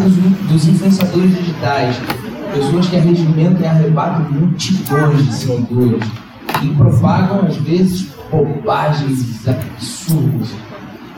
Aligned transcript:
dos, 0.00 0.14
dos 0.48 0.68
influenciadores 0.68 1.36
digitais, 1.36 1.96
pessoas 2.52 2.88
que 2.88 2.96
arregimentam 2.96 3.60
e 3.60 3.66
arrebatam 3.66 4.32
multidões 4.32 5.26
de 5.26 5.34
seguidores 5.34 6.04
e 6.62 6.68
propagam, 6.74 7.46
às 7.46 7.56
vezes, 7.56 8.08
bobagens 8.30 9.46
absurdas. 9.46 10.48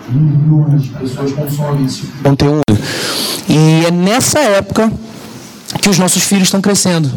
Milhões 0.09 0.83
de 0.83 0.89
pessoas 0.91 1.33
consomem 1.33 1.85
esse 1.85 2.07
conteúdo. 2.23 2.63
E 3.49 3.87
é 3.87 3.91
nessa 3.91 4.41
época 4.41 4.93
que 5.81 5.89
os 5.89 5.99
nossos 5.99 6.25
filhos 6.25 6.45
estão 6.45 6.61
crescendo. 6.61 7.11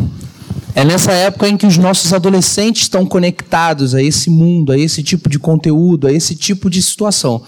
É 0.75 0.84
nessa 0.84 1.11
época 1.11 1.48
em 1.48 1.55
que 1.55 1.68
os 1.68 1.77
nossos 1.77 2.14
adolescentes 2.14 2.84
estão 2.84 3.05
conectados 3.05 3.93
a 3.93 4.02
esse 4.02 4.30
mundo, 4.30 4.71
a 4.71 4.77
esse 4.77 5.04
tipo 5.04 5.30
de 5.30 5.38
conteúdo, 5.38 6.07
a 6.07 6.11
esse 6.11 6.36
tipo 6.36 6.70
de 6.70 6.82
situação. 6.82 7.43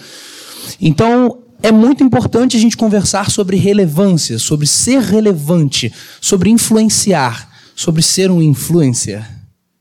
Então, 0.80 1.38
é 1.62 1.72
muito 1.72 2.02
importante 2.02 2.56
a 2.56 2.60
gente 2.60 2.76
conversar 2.76 3.30
sobre 3.30 3.56
relevância, 3.56 4.38
sobre 4.38 4.66
ser 4.66 5.00
relevante, 5.00 5.92
sobre 6.20 6.50
influenciar, 6.50 7.50
sobre 7.74 8.02
ser 8.02 8.30
um 8.30 8.42
influencer. 8.42 9.26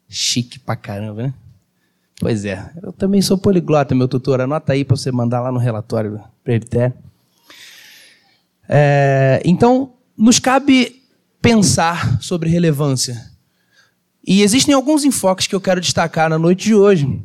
Chique 0.08 0.60
pra 0.60 0.76
caramba, 0.76 1.24
né? 1.24 1.34
Pois 2.20 2.46
é, 2.46 2.72
eu 2.82 2.94
também 2.94 3.22
sou 3.22 3.38
poliglota, 3.38 3.94
meu 3.94 4.08
tutor. 4.08 4.40
Anota 4.40 4.74
aí 4.74 4.86
para 4.86 4.96
você 4.96 5.12
mandar 5.12 5.42
lá 5.42 5.52
no 5.52 5.60
relatório 5.60 6.22
ter. 6.44 6.94
É, 8.68 9.42
então, 9.44 9.94
nos 10.18 10.40
cabe 10.40 11.04
pensar 11.42 12.22
sobre 12.22 12.50
relevância. 12.50 13.32
E 14.26 14.42
existem 14.42 14.74
alguns 14.74 15.04
enfoques 15.04 15.46
que 15.46 15.54
eu 15.54 15.62
quero 15.62 15.82
destacar 15.82 16.30
na 16.30 16.40
noite 16.40 16.66
de 16.66 16.74
hoje. 16.74 17.22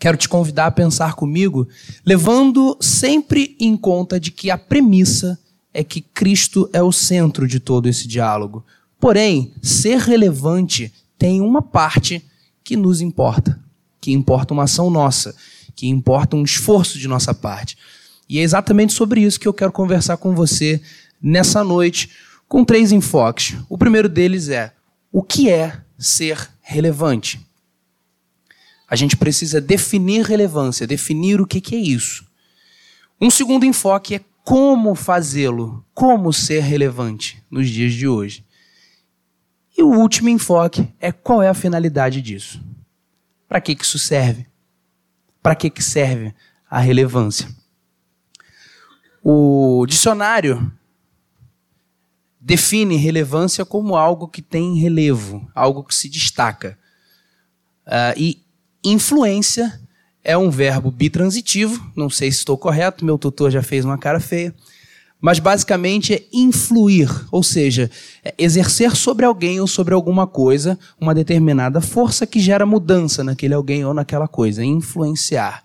Quero 0.00 0.16
te 0.16 0.28
convidar 0.28 0.66
a 0.66 0.70
pensar 0.72 1.14
comigo, 1.14 1.68
levando 2.04 2.76
sempre 2.80 3.56
em 3.60 3.76
conta 3.76 4.18
de 4.18 4.32
que 4.32 4.50
a 4.50 4.58
premissa 4.58 5.38
é 5.72 5.84
que 5.84 6.00
Cristo 6.00 6.68
é 6.72 6.82
o 6.82 6.90
centro 6.90 7.46
de 7.46 7.60
todo 7.60 7.88
esse 7.88 8.08
diálogo. 8.08 8.64
Porém, 8.98 9.52
ser 9.62 9.98
relevante 9.98 10.92
tem 11.16 11.40
uma 11.40 11.62
parte 11.62 12.24
que 12.64 12.76
nos 12.76 13.00
importa 13.00 13.60
que 14.00 14.12
importa 14.12 14.54
uma 14.54 14.64
ação 14.64 14.90
nossa, 14.90 15.34
que 15.76 15.86
importa 15.86 16.36
um 16.36 16.42
esforço 16.42 16.98
de 16.98 17.06
nossa 17.06 17.34
parte. 17.34 17.76
E 18.28 18.38
é 18.38 18.42
exatamente 18.42 18.92
sobre 18.92 19.20
isso 19.20 19.38
que 19.38 19.46
eu 19.46 19.52
quero 19.52 19.72
conversar 19.72 20.16
com 20.16 20.34
você 20.34 20.80
nessa 21.20 21.62
noite, 21.62 22.10
com 22.48 22.64
três 22.64 22.92
enfoques. 22.92 23.56
O 23.68 23.76
primeiro 23.76 24.08
deles 24.08 24.48
é: 24.48 24.72
o 25.12 25.22
que 25.22 25.50
é 25.50 25.78
ser 25.98 26.48
relevante? 26.62 27.40
A 28.90 28.96
gente 28.96 29.16
precisa 29.16 29.60
definir 29.60 30.24
relevância, 30.24 30.84
definir 30.84 31.40
o 31.40 31.46
que 31.46 31.76
é 31.76 31.78
isso. 31.78 32.26
Um 33.20 33.30
segundo 33.30 33.64
enfoque 33.64 34.16
é 34.16 34.24
como 34.42 34.96
fazê-lo, 34.96 35.86
como 35.94 36.32
ser 36.32 36.60
relevante 36.60 37.40
nos 37.48 37.70
dias 37.70 37.92
de 37.94 38.08
hoje. 38.08 38.44
E 39.78 39.82
o 39.82 39.90
último 39.90 40.28
enfoque 40.28 40.92
é 40.98 41.12
qual 41.12 41.40
é 41.40 41.48
a 41.48 41.54
finalidade 41.54 42.20
disso. 42.20 42.60
Para 43.48 43.60
que, 43.60 43.76
que 43.76 43.84
isso 43.84 43.98
serve? 43.98 44.44
Para 45.40 45.54
que, 45.54 45.70
que 45.70 45.82
serve 45.82 46.34
a 46.68 46.80
relevância? 46.80 47.48
O 49.22 49.86
dicionário 49.86 50.72
define 52.40 52.96
relevância 52.96 53.64
como 53.64 53.94
algo 53.94 54.26
que 54.26 54.42
tem 54.42 54.78
relevo, 54.78 55.48
algo 55.54 55.84
que 55.84 55.94
se 55.94 56.08
destaca. 56.08 56.76
Uh, 57.86 58.16
e 58.16 58.49
influência 58.82 59.80
é 60.22 60.36
um 60.36 60.50
verbo 60.50 60.90
bitransitivo, 60.90 61.90
não 61.96 62.10
sei 62.10 62.30
se 62.30 62.38
estou 62.38 62.58
correto, 62.58 63.04
meu 63.04 63.18
tutor 63.18 63.50
já 63.50 63.62
fez 63.62 63.84
uma 63.84 63.98
cara 63.98 64.20
feia 64.20 64.54
mas 65.20 65.38
basicamente 65.38 66.14
é 66.14 66.24
influir, 66.32 67.08
ou 67.30 67.42
seja, 67.42 67.90
é 68.24 68.34
exercer 68.38 68.96
sobre 68.96 69.26
alguém 69.26 69.60
ou 69.60 69.66
sobre 69.66 69.92
alguma 69.92 70.26
coisa 70.26 70.78
uma 70.98 71.14
determinada 71.14 71.80
força 71.80 72.26
que 72.26 72.40
gera 72.40 72.64
mudança 72.64 73.22
naquele 73.22 73.52
alguém 73.52 73.84
ou 73.84 73.92
naquela 73.92 74.26
coisa, 74.26 74.64
influenciar. 74.64 75.62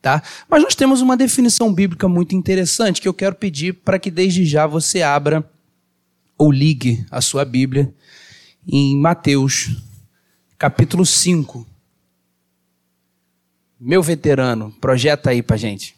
Tá? 0.00 0.22
Mas 0.48 0.62
nós 0.62 0.74
temos 0.74 1.00
uma 1.00 1.16
definição 1.16 1.72
bíblica 1.72 2.08
muito 2.08 2.34
interessante 2.34 3.00
que 3.00 3.08
eu 3.08 3.14
quero 3.14 3.34
pedir 3.34 3.74
para 3.74 3.98
que 3.98 4.10
desde 4.10 4.44
já 4.44 4.66
você 4.66 5.02
abra 5.02 5.48
ou 6.36 6.50
ligue 6.50 7.04
a 7.10 7.20
sua 7.20 7.44
Bíblia 7.44 7.92
em 8.66 8.98
Mateus, 8.98 9.76
capítulo 10.58 11.04
5. 11.04 11.73
Meu 13.86 14.02
veterano, 14.02 14.72
projeta 14.80 15.28
aí 15.28 15.42
para 15.42 15.58
gente. 15.58 15.94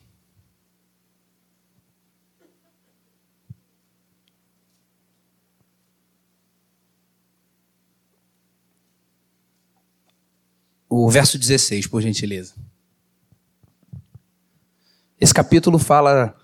o 10.89 11.11
verso 11.11 11.39
16, 11.39 11.87
por 11.87 12.01
gentileza. 12.01 12.55
Esse 15.21 15.35
capítulo 15.35 15.79
fala, 15.79 16.35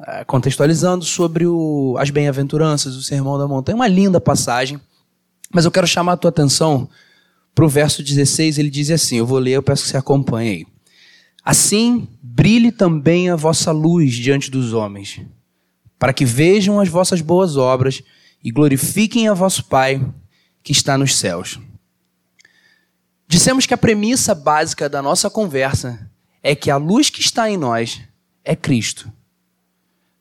eh, 0.00 0.24
contextualizando, 0.24 1.04
sobre 1.04 1.46
o, 1.46 1.96
as 1.98 2.10
bem-aventuranças, 2.10 2.94
o 2.94 3.02
sermão 3.02 3.36
da 3.36 3.48
montanha. 3.48 3.74
Uma 3.74 3.88
linda 3.88 4.20
passagem, 4.20 4.80
mas 5.52 5.64
eu 5.64 5.70
quero 5.70 5.86
chamar 5.86 6.12
a 6.12 6.16
tua 6.16 6.28
atenção 6.28 6.88
para 7.54 7.64
o 7.64 7.68
verso 7.68 8.02
16. 8.02 8.58
Ele 8.58 8.70
diz 8.70 8.90
assim: 8.90 9.16
Eu 9.16 9.26
vou 9.26 9.38
ler, 9.38 9.52
eu 9.52 9.62
peço 9.62 9.84
que 9.84 9.90
você 9.90 9.96
acompanhe 9.96 10.50
aí. 10.50 10.66
Assim, 11.44 12.08
brilhe 12.22 12.70
também 12.70 13.28
a 13.28 13.36
vossa 13.36 13.72
luz 13.72 14.14
diante 14.14 14.50
dos 14.50 14.72
homens, 14.72 15.20
para 15.98 16.12
que 16.12 16.24
vejam 16.24 16.78
as 16.80 16.88
vossas 16.88 17.20
boas 17.20 17.56
obras 17.56 18.02
e 18.42 18.50
glorifiquem 18.50 19.28
a 19.28 19.34
vosso 19.34 19.64
Pai 19.64 20.04
que 20.62 20.72
está 20.72 20.96
nos 20.96 21.16
céus. 21.16 21.58
Dissemos 23.26 23.66
que 23.66 23.74
a 23.74 23.78
premissa 23.78 24.34
básica 24.34 24.88
da 24.88 25.02
nossa 25.02 25.28
conversa 25.30 26.10
é 26.42 26.54
que 26.54 26.70
a 26.70 26.76
luz 26.76 27.08
que 27.08 27.20
está 27.20 27.48
em 27.50 27.56
nós 27.56 28.00
é 28.44 28.54
Cristo. 28.54 29.10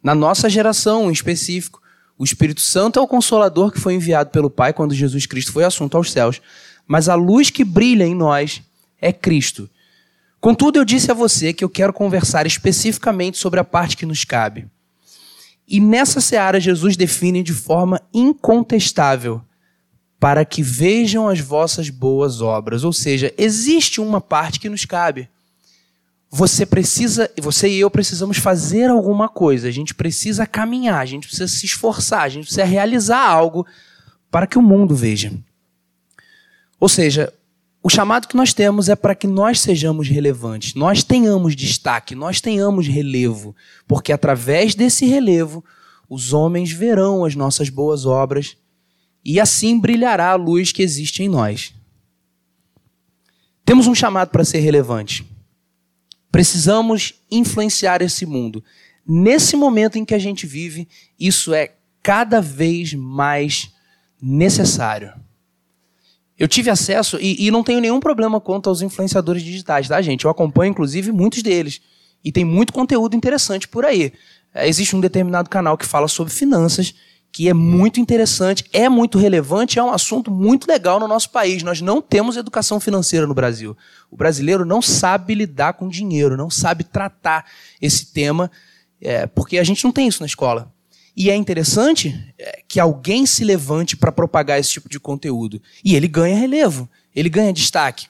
Na 0.02 0.16
nossa 0.16 0.50
geração 0.50 1.10
em 1.10 1.14
específico, 1.14 1.82
o 2.18 2.24
Espírito 2.24 2.62
Santo 2.62 3.00
é 3.00 3.02
o 3.02 3.08
consolador 3.08 3.72
que 3.72 3.80
foi 3.80 3.96
enviado 3.96 4.30
pelo 4.30 4.50
Pai 4.50 4.74
quando 4.74 4.94
Jesus 4.94 5.26
Cristo 5.26 5.52
foi 5.52 5.64
assunto 5.64 5.98
aos 5.98 6.12
céus. 6.12 6.42
Mas 6.88 7.10
a 7.10 7.16
luz 7.16 7.50
que 7.50 7.64
brilha 7.64 8.06
em 8.06 8.16
nós 8.16 8.62
é 9.00 9.12
Cristo. 9.12 9.70
Contudo, 10.40 10.80
eu 10.80 10.86
disse 10.86 11.12
a 11.12 11.14
você 11.14 11.54
que 11.54 11.64
eu 11.64 11.70
quero 11.70 11.94
conversar 11.94 12.48
especificamente 12.48 13.38
sobre 13.38 13.60
a 13.60 13.64
parte 13.64 13.96
que 13.96 14.06
nos 14.06 14.26
cabe. 14.26 14.68
E 15.68 15.80
nessa 15.80 16.20
seara, 16.20 16.60
Jesus 16.60 16.98
define 16.98 17.44
de 17.44 17.54
forma 17.54 18.02
incontestável 18.14 19.42
para 20.20 20.44
que 20.44 20.62
vejam 20.62 21.28
as 21.28 21.40
vossas 21.40 21.90
boas 21.90 22.42
obras. 22.42 22.84
Ou 22.84 22.92
seja, 22.92 23.34
existe 23.38 24.02
uma 24.02 24.20
parte 24.20 24.60
que 24.60 24.70
nos 24.70 24.84
cabe. 24.86 25.30
Você 26.30 26.66
precisa, 26.66 27.30
você 27.42 27.68
e 27.68 27.80
eu 27.80 27.92
precisamos 27.92 28.38
fazer 28.38 28.90
alguma 28.90 29.28
coisa, 29.28 29.68
a 29.68 29.72
gente 29.72 29.94
precisa 29.94 30.46
caminhar, 30.46 31.00
a 31.00 31.06
gente 31.06 31.28
precisa 31.28 31.48
se 31.48 31.66
esforçar, 31.66 32.22
a 32.22 32.30
gente 32.30 32.46
precisa 32.46 32.64
realizar 32.64 33.28
algo 33.28 33.66
para 34.30 34.48
que 34.48 34.58
o 34.58 34.62
mundo 34.62 34.96
veja. 34.96 35.34
Ou 36.82 36.90
seja, 36.90 37.32
o 37.84 37.90
chamado 37.90 38.28
que 38.28 38.36
nós 38.36 38.56
temos 38.56 38.90
é 38.90 38.96
para 38.96 39.14
que 39.14 39.28
nós 39.28 39.60
sejamos 39.60 40.10
relevantes, 40.10 40.74
nós 40.74 41.04
tenhamos 41.04 41.56
destaque, 41.56 42.16
nós 42.16 42.42
tenhamos 42.42 42.88
relevo, 42.88 43.56
porque 43.88 44.12
através 44.12 44.74
desse 44.74 45.06
relevo 45.06 45.64
os 46.10 46.34
homens 46.34 46.72
verão 46.72 47.24
as 47.24 47.36
nossas 47.36 47.70
boas 47.70 48.08
obras 48.08 48.58
e 49.24 49.40
assim 49.40 49.80
brilhará 49.80 50.32
a 50.32 50.36
luz 50.36 50.72
que 50.72 50.82
existe 50.82 51.22
em 51.22 51.30
nós. 51.30 51.72
Temos 53.64 53.86
um 53.86 53.94
chamado 53.94 54.30
para 54.30 54.44
ser 54.44 54.60
relevante. 54.60 55.24
Precisamos 56.32 57.14
influenciar 57.30 58.02
esse 58.02 58.26
mundo. 58.26 58.64
Nesse 59.08 59.56
momento 59.56 60.00
em 60.00 60.06
que 60.06 60.16
a 60.16 60.20
gente 60.20 60.48
vive, 60.48 60.88
isso 61.20 61.54
é 61.54 61.76
cada 62.02 62.42
vez 62.42 62.96
mais 62.96 63.72
necessário. 64.20 65.14
Eu 66.42 66.48
tive 66.48 66.72
acesso, 66.72 67.20
e, 67.22 67.46
e, 67.46 67.52
não 67.52 67.62
tenho 67.62 67.80
nenhum 67.80 68.00
problema 68.00 68.42
quanto 68.42 68.68
aos 68.68 68.82
influenciadores 68.82 69.44
digitais, 69.44 69.88
tá, 69.88 70.02
gente? 70.02 70.26
Eu 70.26 70.32
acompanho, 70.32 70.72
inclusive, 70.72 71.12
muitos 71.12 71.44
deles. 71.44 71.80
E 72.24 72.32
tem 72.32 72.44
muito 72.44 72.74
conteúdo 72.74 73.16
interessante 73.16 73.68
por 73.68 73.86
aí. 73.86 74.12
É, 74.52 74.68
existe 74.68 74.96
um 74.96 75.00
determinado 75.00 75.52
canal 75.52 75.78
que 75.78 75.86
fala 75.86 76.08
sobre 76.08 76.34
finanças 76.34 76.96
que 77.32 77.48
é 77.48 77.54
muito 77.54 78.00
interessante, 78.00 78.66
é 78.74 78.90
muito 78.90 79.20
relevante, 79.20 79.78
é 79.78 79.84
um 79.84 79.92
assunto 79.92 80.32
muito 80.32 80.68
legal 80.68 81.00
no 81.00 81.08
nosso 81.08 81.30
país. 81.30 81.62
Nós 81.62 81.80
não 81.80 82.02
temos 82.02 82.36
educação 82.36 82.80
financeira 82.80 83.28
no 83.28 83.36
Brasil. 83.36 83.78
O 84.10 84.18
brasileiro 84.18 84.66
não 84.66 84.82
sabe 84.82 85.36
lidar 85.36 85.74
com 85.74 85.88
dinheiro, 85.88 86.36
não 86.36 86.50
sabe 86.50 86.84
tratar 86.84 87.46
esse 87.80 88.08
tema, 88.08 88.50
é, 89.00 89.28
porque 89.28 89.60
a 89.60 89.64
gente 89.64 89.84
não 89.84 89.92
tem 89.92 90.08
isso 90.08 90.22
na 90.22 90.26
escola. 90.26 90.74
E 91.16 91.30
é 91.30 91.36
interessante 91.36 92.34
é, 92.38 92.64
que 92.68 92.80
alguém 92.80 93.26
se 93.26 93.44
levante 93.44 93.98
para 93.98 94.12
propagar 94.12 94.60
esse 94.60 94.72
tipo 94.72 94.90
de 94.90 95.00
conteúdo. 95.00 95.62
E 95.84 95.96
ele 95.96 96.08
ganha 96.08 96.38
relevo, 96.38 96.90
ele 97.16 97.30
ganha 97.30 97.52
destaque. 97.52 98.08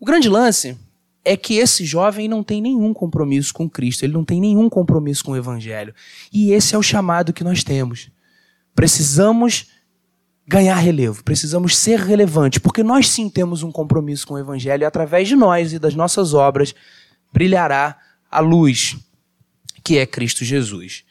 O 0.00 0.04
grande 0.04 0.28
lance 0.28 0.76
é 1.24 1.36
que 1.36 1.54
esse 1.54 1.84
jovem 1.84 2.26
não 2.26 2.42
tem 2.42 2.60
nenhum 2.60 2.92
compromisso 2.92 3.54
com 3.54 3.68
Cristo, 3.68 4.02
ele 4.02 4.12
não 4.12 4.24
tem 4.24 4.40
nenhum 4.40 4.68
compromisso 4.68 5.24
com 5.24 5.32
o 5.32 5.36
Evangelho. 5.36 5.94
E 6.32 6.52
esse 6.52 6.74
é 6.74 6.78
o 6.78 6.82
chamado 6.82 7.32
que 7.32 7.44
nós 7.44 7.62
temos. 7.62 8.10
Precisamos 8.74 9.66
ganhar 10.46 10.76
relevo, 10.76 11.22
precisamos 11.22 11.76
ser 11.76 12.00
relevantes, 12.00 12.58
porque 12.58 12.82
nós 12.82 13.08
sim 13.08 13.28
temos 13.28 13.62
um 13.62 13.70
compromisso 13.70 14.26
com 14.26 14.34
o 14.34 14.38
Evangelho 14.38 14.82
e 14.82 14.84
através 14.84 15.28
de 15.28 15.36
nós 15.36 15.72
e 15.72 15.78
das 15.78 15.94
nossas 15.94 16.34
obras 16.34 16.74
brilhará 17.32 17.96
a 18.30 18.40
luz, 18.40 18.96
que 19.84 19.98
é 19.98 20.06
Cristo 20.06 20.44
Jesus. 20.44 21.04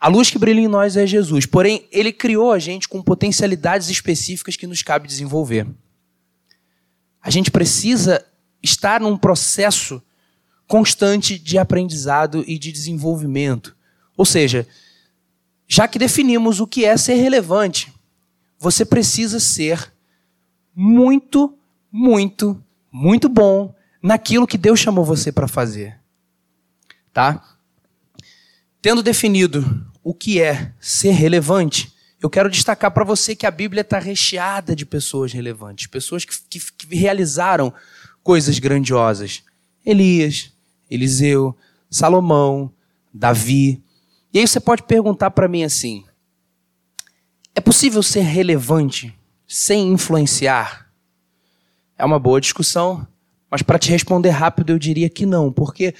A 0.00 0.08
luz 0.08 0.30
que 0.30 0.38
brilha 0.38 0.60
em 0.60 0.68
nós 0.68 0.96
é 0.96 1.06
Jesus, 1.06 1.44
porém, 1.44 1.86
ele 1.92 2.10
criou 2.10 2.52
a 2.52 2.58
gente 2.58 2.88
com 2.88 3.02
potencialidades 3.02 3.90
específicas 3.90 4.56
que 4.56 4.66
nos 4.66 4.82
cabe 4.82 5.06
desenvolver. 5.06 5.66
A 7.20 7.28
gente 7.28 7.50
precisa 7.50 8.24
estar 8.62 8.98
num 8.98 9.18
processo 9.18 10.02
constante 10.66 11.38
de 11.38 11.58
aprendizado 11.58 12.42
e 12.46 12.58
de 12.58 12.72
desenvolvimento. 12.72 13.76
Ou 14.16 14.24
seja, 14.24 14.66
já 15.68 15.86
que 15.86 15.98
definimos 15.98 16.60
o 16.60 16.66
que 16.66 16.86
é 16.86 16.96
ser 16.96 17.14
relevante, 17.14 17.92
você 18.58 18.86
precisa 18.86 19.38
ser 19.38 19.92
muito, 20.74 21.58
muito, 21.92 22.62
muito 22.90 23.28
bom 23.28 23.74
naquilo 24.02 24.46
que 24.46 24.56
Deus 24.56 24.80
chamou 24.80 25.04
você 25.04 25.30
para 25.30 25.46
fazer. 25.46 26.00
Tá? 27.12 27.58
Tendo 28.80 29.02
definido 29.02 29.89
o 30.02 30.14
que 30.14 30.40
é 30.40 30.72
ser 30.80 31.12
relevante, 31.12 31.92
eu 32.22 32.28
quero 32.28 32.50
destacar 32.50 32.90
para 32.90 33.04
você 33.04 33.34
que 33.34 33.46
a 33.46 33.50
Bíblia 33.50 33.80
está 33.80 33.98
recheada 33.98 34.76
de 34.76 34.84
pessoas 34.84 35.32
relevantes, 35.32 35.86
pessoas 35.86 36.24
que, 36.24 36.34
que, 36.48 36.60
que 36.72 36.96
realizaram 36.96 37.72
coisas 38.22 38.58
grandiosas. 38.58 39.42
Elias, 39.84 40.52
Eliseu, 40.90 41.56
Salomão, 41.90 42.70
Davi. 43.12 43.82
E 44.32 44.38
aí 44.38 44.46
você 44.46 44.60
pode 44.60 44.82
perguntar 44.82 45.30
para 45.30 45.48
mim 45.48 45.64
assim: 45.64 46.04
é 47.54 47.60
possível 47.60 48.02
ser 48.02 48.20
relevante 48.20 49.16
sem 49.46 49.88
influenciar? 49.92 50.90
É 51.96 52.04
uma 52.04 52.18
boa 52.18 52.40
discussão, 52.40 53.06
mas 53.50 53.62
para 53.62 53.78
te 53.78 53.90
responder 53.90 54.30
rápido 54.30 54.70
eu 54.70 54.78
diria 54.78 55.08
que 55.08 55.26
não, 55.26 55.52
porque 55.52 55.94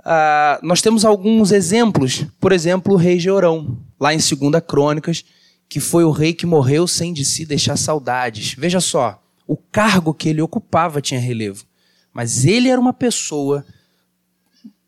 uh, 0.00 0.64
nós 0.66 0.80
temos 0.80 1.04
alguns 1.04 1.52
exemplos. 1.52 2.26
Por 2.40 2.52
exemplo, 2.52 2.94
o 2.94 2.96
rei 2.96 3.18
Georão, 3.18 3.78
lá 3.98 4.12
em 4.12 4.18
2 4.18 4.30
Crônicas, 4.66 5.24
que 5.68 5.80
foi 5.80 6.04
o 6.04 6.10
rei 6.10 6.32
que 6.32 6.46
morreu 6.46 6.86
sem 6.86 7.12
de 7.12 7.24
si 7.24 7.44
deixar 7.44 7.76
saudades. 7.76 8.54
Veja 8.54 8.80
só, 8.80 9.22
o 9.46 9.56
cargo 9.56 10.14
que 10.14 10.28
ele 10.28 10.42
ocupava 10.42 11.00
tinha 11.00 11.20
relevo. 11.20 11.64
Mas 12.12 12.44
ele 12.44 12.68
era 12.68 12.80
uma 12.80 12.92
pessoa 12.92 13.64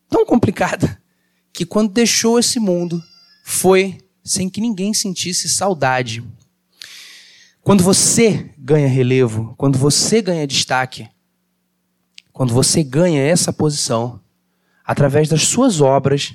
tão 0.09 0.25
complicada 0.25 1.01
que 1.53 1.67
quando 1.67 1.93
deixou 1.93 2.39
esse 2.39 2.61
mundo 2.61 3.03
foi 3.43 3.99
sem 4.23 4.49
que 4.49 4.61
ninguém 4.61 4.93
sentisse 4.93 5.49
saudade. 5.49 6.23
Quando 7.63 7.83
você 7.83 8.51
ganha 8.57 8.87
relevo, 8.87 9.55
quando 9.57 9.79
você 9.79 10.23
ganha 10.23 10.47
destaque, 10.47 11.09
quando 12.33 12.53
você 12.53 12.83
ganha 12.83 13.23
essa 13.23 13.53
posição, 13.53 14.21
através 14.87 15.29
das 15.29 15.43
suas 15.43 15.81
obras, 15.81 16.35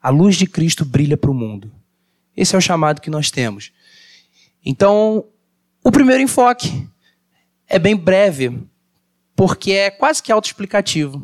a 0.00 0.10
luz 0.10 0.36
de 0.36 0.46
Cristo 0.46 0.84
brilha 0.84 1.16
para 1.16 1.30
o 1.30 1.34
mundo. 1.34 1.72
Esse 2.36 2.54
é 2.54 2.58
o 2.58 2.60
chamado 2.60 3.00
que 3.00 3.10
nós 3.10 3.30
temos. 3.30 3.72
Então, 4.64 5.24
o 5.82 5.90
primeiro 5.90 6.22
enfoque 6.22 6.86
é 7.66 7.78
bem 7.78 7.96
breve, 7.96 8.60
porque 9.34 9.72
é 9.72 9.90
quase 9.90 10.22
que 10.22 10.30
autoexplicativo. 10.30 11.22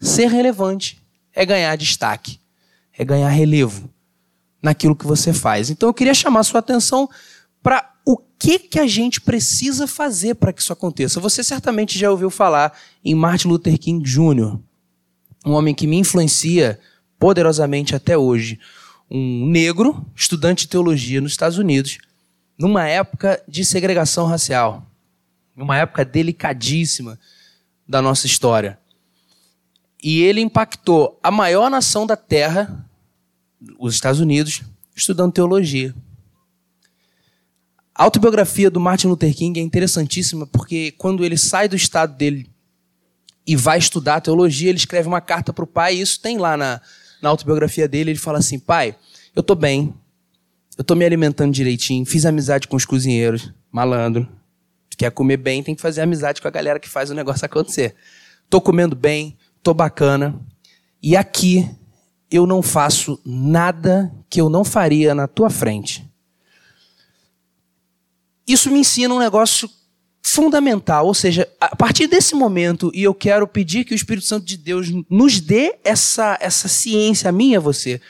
Ser 0.00 0.26
relevante 0.26 1.00
é 1.32 1.46
ganhar 1.46 1.76
destaque, 1.76 2.40
é 2.98 3.04
ganhar 3.04 3.28
relevo 3.28 3.88
naquilo 4.60 4.96
que 4.96 5.06
você 5.06 5.32
faz. 5.32 5.70
Então 5.70 5.88
eu 5.88 5.94
queria 5.94 6.14
chamar 6.14 6.42
sua 6.42 6.60
atenção 6.60 7.08
para 7.62 7.92
o 8.04 8.16
que, 8.16 8.58
que 8.58 8.78
a 8.78 8.86
gente 8.86 9.20
precisa 9.20 9.86
fazer 9.86 10.34
para 10.34 10.52
que 10.52 10.60
isso 10.60 10.72
aconteça. 10.72 11.20
Você 11.20 11.44
certamente 11.44 11.98
já 11.98 12.10
ouviu 12.10 12.30
falar 12.30 12.76
em 13.04 13.14
Martin 13.14 13.48
Luther 13.48 13.78
King 13.78 14.04
Jr., 14.04 14.58
um 15.44 15.52
homem 15.52 15.74
que 15.74 15.86
me 15.86 15.96
influencia 15.96 16.78
poderosamente 17.18 17.94
até 17.94 18.16
hoje. 18.16 18.58
Um 19.10 19.46
negro, 19.46 20.04
estudante 20.14 20.62
de 20.62 20.68
teologia 20.68 21.20
nos 21.20 21.32
Estados 21.32 21.58
Unidos, 21.58 21.98
numa 22.58 22.86
época 22.86 23.42
de 23.46 23.64
segregação 23.64 24.26
racial 24.26 24.86
numa 25.54 25.76
época 25.76 26.04
delicadíssima 26.04 27.18
da 27.86 28.00
nossa 28.00 28.26
história. 28.26 28.78
E 30.02 30.22
ele 30.22 30.40
impactou 30.40 31.18
a 31.22 31.30
maior 31.30 31.70
nação 31.70 32.06
da 32.06 32.16
Terra, 32.16 32.84
os 33.78 33.94
Estados 33.94 34.20
Unidos, 34.20 34.62
estudando 34.96 35.32
teologia. 35.32 35.94
A 37.94 38.04
autobiografia 38.04 38.70
do 38.70 38.80
Martin 38.80 39.08
Luther 39.08 39.34
King 39.34 39.60
é 39.60 39.62
interessantíssima 39.62 40.46
porque 40.46 40.92
quando 40.92 41.24
ele 41.24 41.36
sai 41.36 41.68
do 41.68 41.76
estado 41.76 42.16
dele 42.16 42.50
e 43.46 43.56
vai 43.56 43.78
estudar 43.78 44.20
teologia, 44.20 44.68
ele 44.68 44.78
escreve 44.78 45.08
uma 45.08 45.20
carta 45.20 45.52
para 45.52 45.64
o 45.64 45.66
pai, 45.66 45.96
e 45.96 46.00
isso 46.00 46.20
tem 46.20 46.38
lá 46.38 46.56
na, 46.56 46.80
na 47.20 47.28
autobiografia 47.28 47.88
dele. 47.88 48.12
Ele 48.12 48.18
fala 48.18 48.38
assim: 48.38 48.58
Pai, 48.58 48.96
eu 49.34 49.40
estou 49.40 49.56
bem, 49.56 49.94
eu 50.76 50.82
estou 50.82 50.96
me 50.96 51.04
alimentando 51.04 51.52
direitinho, 51.52 52.06
fiz 52.06 52.24
amizade 52.24 52.68
com 52.68 52.76
os 52.76 52.84
cozinheiros, 52.84 53.52
malandro, 53.70 54.28
quer 54.96 55.10
comer 55.10 55.36
bem, 55.36 55.62
tem 55.62 55.74
que 55.74 55.82
fazer 55.82 56.00
amizade 56.00 56.40
com 56.40 56.48
a 56.48 56.50
galera 56.50 56.78
que 56.78 56.88
faz 56.88 57.10
o 57.10 57.14
negócio 57.14 57.44
acontecer. 57.44 57.94
Tô 58.48 58.60
comendo 58.60 58.94
bem, 58.94 59.36
tô 59.62 59.74
bacana. 59.74 60.38
E 61.02 61.16
aqui 61.16 61.68
eu 62.30 62.46
não 62.46 62.62
faço 62.62 63.20
nada 63.24 64.12
que 64.30 64.40
eu 64.40 64.48
não 64.48 64.64
faria 64.64 65.14
na 65.14 65.26
tua 65.26 65.50
frente. 65.50 66.08
Isso 68.46 68.70
me 68.70 68.80
ensina 68.80 69.14
um 69.14 69.18
negócio 69.18 69.68
fundamental, 70.22 71.06
ou 71.06 71.14
seja, 71.14 71.48
a 71.60 71.74
partir 71.74 72.06
desse 72.06 72.34
momento, 72.34 72.90
e 72.94 73.02
eu 73.02 73.12
quero 73.12 73.46
pedir 73.46 73.84
que 73.84 73.92
o 73.92 73.96
Espírito 73.96 74.26
Santo 74.26 74.46
de 74.46 74.56
Deus 74.56 74.88
nos 75.10 75.40
dê 75.40 75.74
essa, 75.84 76.38
essa 76.40 76.68
ciência, 76.68 77.28
a 77.28 77.32
mim 77.32 77.50
e 77.50 77.56
a 77.56 77.60
você, 77.60 78.00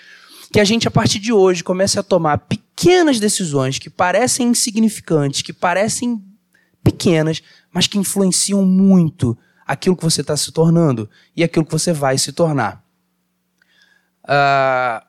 que 0.53 0.61
a 0.61 0.65
gente, 0.65 0.87
a 0.87 0.91
partir 0.91 1.19
de 1.19 1.33
hoje, 1.33 1.65
comece 1.65 1.99
a 1.99 2.03
tomar 2.03 2.39
pequenas 2.39 3.19
decisões 3.19 3.79
que 3.79 3.89
parecem 3.89 4.49
insignificantes, 4.49 5.41
que 5.41 5.53
parecem 5.53 6.23
pequenas, 6.85 7.43
mas 7.73 7.87
que 7.87 7.99
influenciam 7.99 8.65
muito 8.65 9.37
aquilo 9.67 9.97
que 9.97 10.05
você 10.05 10.21
está 10.21 10.37
se 10.37 10.53
tornando 10.53 11.09
e 11.35 11.43
aquilo 11.43 11.65
que 11.65 11.73
você 11.73 11.93
vai 11.93 12.19
se 12.19 12.33
tornar. 12.33 12.85
Uh, 14.25 15.05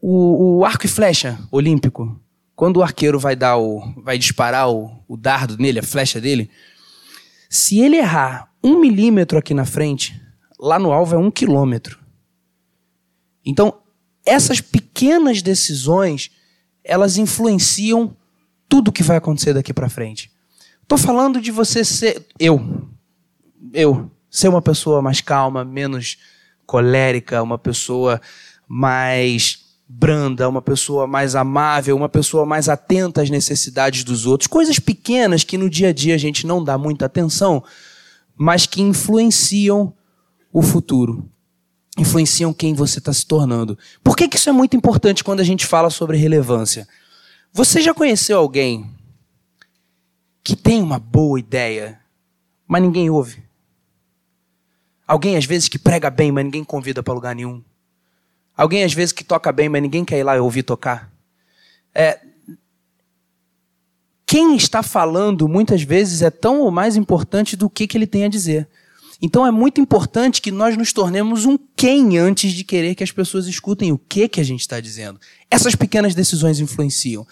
o, 0.00 0.58
o, 0.58 0.64
arco 0.64 0.84
e 0.84 0.88
flecha 0.88 1.38
olímpico, 1.50 2.20
quando 2.54 2.78
o 2.78 2.82
arqueiro 2.82 3.18
vai 3.18 3.34
dar 3.34 3.56
o, 3.56 3.80
vai 4.02 4.18
disparar 4.18 4.70
o, 4.70 5.02
o 5.08 5.16
dardo 5.16 5.56
nele, 5.58 5.78
a 5.78 5.82
flecha 5.82 6.20
dele, 6.20 6.50
se 7.48 7.80
ele 7.80 7.96
errar 7.96 8.50
um 8.62 8.78
milímetro 8.78 9.38
aqui 9.38 9.52
na 9.52 9.64
frente, 9.64 10.20
lá 10.58 10.78
no 10.78 10.92
alvo 10.92 11.14
é 11.14 11.18
um 11.18 11.30
quilômetro. 11.30 11.98
Então, 13.44 13.74
essas 14.24 14.60
pequenas 14.60 15.42
decisões, 15.42 16.30
elas 16.84 17.16
influenciam 17.16 18.16
tudo 18.68 18.92
que 18.92 19.02
vai 19.02 19.16
acontecer 19.16 19.52
daqui 19.52 19.74
para 19.74 19.88
frente. 19.88 20.30
Estou 20.82 20.96
falando 20.96 21.40
de 21.40 21.50
você 21.50 21.84
ser. 21.84 22.26
Eu. 22.38 22.88
Eu. 23.72 24.10
Ser 24.30 24.48
uma 24.48 24.62
pessoa 24.62 25.02
mais 25.02 25.20
calma, 25.20 25.64
menos 25.64 26.16
colérica, 26.64 27.42
uma 27.42 27.58
pessoa 27.58 28.20
mais 28.66 29.61
branda, 29.94 30.48
uma 30.48 30.62
pessoa 30.62 31.06
mais 31.06 31.34
amável, 31.34 31.94
uma 31.96 32.08
pessoa 32.08 32.46
mais 32.46 32.68
atenta 32.68 33.22
às 33.22 33.30
necessidades 33.30 34.02
dos 34.02 34.26
outros. 34.26 34.46
Coisas 34.46 34.78
pequenas 34.78 35.44
que 35.44 35.58
no 35.58 35.68
dia 35.68 35.88
a 35.88 35.92
dia 35.92 36.14
a 36.14 36.18
gente 36.18 36.46
não 36.46 36.64
dá 36.64 36.78
muita 36.78 37.06
atenção, 37.06 37.62
mas 38.34 38.64
que 38.64 38.80
influenciam 38.80 39.92
o 40.52 40.62
futuro. 40.62 41.28
Influenciam 41.98 42.54
quem 42.54 42.72
você 42.72 42.98
está 42.98 43.12
se 43.12 43.26
tornando. 43.26 43.78
Por 44.02 44.16
que, 44.16 44.26
que 44.26 44.36
isso 44.36 44.48
é 44.48 44.52
muito 44.52 44.74
importante 44.74 45.22
quando 45.22 45.40
a 45.40 45.44
gente 45.44 45.66
fala 45.66 45.90
sobre 45.90 46.16
relevância? 46.16 46.88
Você 47.52 47.82
já 47.82 47.92
conheceu 47.92 48.38
alguém 48.38 48.90
que 50.42 50.56
tem 50.56 50.82
uma 50.82 50.98
boa 50.98 51.38
ideia, 51.38 52.00
mas 52.66 52.82
ninguém 52.82 53.10
ouve. 53.10 53.42
Alguém 55.06 55.36
às 55.36 55.44
vezes 55.44 55.68
que 55.68 55.78
prega 55.78 56.08
bem, 56.08 56.32
mas 56.32 56.44
ninguém 56.44 56.64
convida 56.64 57.02
para 57.02 57.12
lugar 57.12 57.34
nenhum. 57.34 57.62
Alguém 58.56 58.84
às 58.84 58.92
vezes 58.92 59.12
que 59.12 59.24
toca 59.24 59.50
bem, 59.50 59.68
mas 59.68 59.82
ninguém 59.82 60.04
quer 60.04 60.18
ir 60.18 60.22
lá 60.22 60.40
ouvir 60.40 60.62
tocar. 60.62 61.10
É, 61.94 62.20
quem 64.26 64.56
está 64.56 64.82
falando 64.82 65.46
muitas 65.46 65.82
vezes 65.82 66.22
é 66.22 66.30
tão 66.30 66.60
ou 66.60 66.70
mais 66.70 66.96
importante 66.96 67.56
do 67.56 67.68
que, 67.68 67.86
que 67.86 67.98
ele 67.98 68.06
tem 68.06 68.24
a 68.24 68.28
dizer. 68.28 68.68
Então 69.20 69.46
é 69.46 69.50
muito 69.50 69.80
importante 69.80 70.42
que 70.42 70.50
nós 70.50 70.76
nos 70.76 70.92
tornemos 70.92 71.44
um 71.44 71.56
quem 71.76 72.18
antes 72.18 72.52
de 72.52 72.64
querer 72.64 72.94
que 72.94 73.04
as 73.04 73.12
pessoas 73.12 73.46
escutem 73.46 73.92
o 73.92 73.98
que, 73.98 74.26
que 74.28 74.40
a 74.40 74.44
gente 74.44 74.60
está 74.60 74.80
dizendo. 74.80 75.20
Essas 75.50 75.76
pequenas 75.76 76.14
decisões 76.14 76.58
influenciam. 76.58 77.26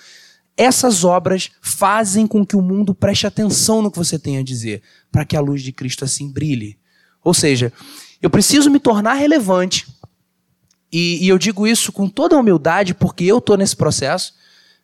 Essas 0.57 1.03
obras 1.03 1.51
fazem 1.61 2.27
com 2.27 2.45
que 2.45 2.55
o 2.55 2.63
mundo 2.63 2.95
preste 2.95 3.27
atenção 3.27 3.83
no 3.83 3.91
que 3.91 3.99
você 3.99 4.19
tem 4.19 4.39
a 4.39 4.43
dizer, 4.43 4.83
para 5.11 5.25
que 5.25 5.37
a 5.37 5.41
luz 5.41 5.63
de 5.63 5.73
Cristo 5.73 6.05
assim 6.05 6.31
brilhe. 6.31 6.79
Ou 7.25 7.35
seja, 7.35 7.73
eu 8.23 8.31
preciso 8.31 8.71
me 8.71 8.79
tornar 8.79 9.15
relevante. 9.15 9.87
E, 10.93 11.25
e 11.25 11.29
eu 11.29 11.39
digo 11.39 11.67
isso 11.67 11.93
com 11.93 12.09
toda 12.09 12.37
humildade, 12.37 12.95
porque 12.95 13.25
eu 13.25 13.39
estou 13.39 13.57
nesse 13.57 13.77
processo. 13.77 14.35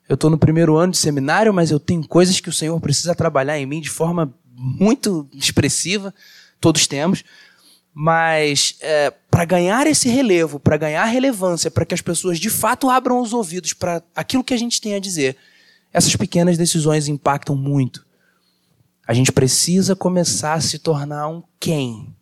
Eu 0.08 0.14
estou 0.14 0.30
no 0.30 0.38
primeiro 0.38 0.76
ano 0.76 0.92
de 0.92 0.98
seminário, 0.98 1.52
mas 1.52 1.70
eu 1.70 1.80
tenho 1.80 2.06
coisas 2.06 2.38
que 2.38 2.48
o 2.48 2.52
Senhor 2.52 2.80
precisa 2.80 3.14
trabalhar 3.14 3.58
em 3.58 3.66
mim 3.66 3.80
de 3.80 3.90
forma 3.90 4.32
muito 4.54 5.28
expressiva. 5.32 6.14
Todos 6.60 6.86
temos. 6.86 7.24
Mas 7.92 8.76
é, 8.80 9.10
para 9.30 9.44
ganhar 9.44 9.86
esse 9.86 10.08
relevo, 10.08 10.60
para 10.60 10.76
ganhar 10.76 11.04
relevância, 11.06 11.70
para 11.70 11.84
que 11.84 11.94
as 11.94 12.02
pessoas 12.02 12.38
de 12.38 12.50
fato 12.50 12.90
abram 12.90 13.20
os 13.20 13.32
ouvidos 13.32 13.72
para 13.72 14.02
aquilo 14.14 14.44
que 14.44 14.54
a 14.54 14.58
gente 14.58 14.80
tem 14.80 14.94
a 14.94 15.00
dizer, 15.00 15.36
essas 15.92 16.14
pequenas 16.14 16.58
decisões 16.58 17.08
impactam 17.08 17.56
muito. 17.56 18.04
A 19.06 19.14
gente 19.14 19.32
precisa 19.32 19.96
começar 19.96 20.54
a 20.54 20.60
se 20.60 20.78
tornar 20.78 21.28
um 21.28 21.42
quem 21.58 22.14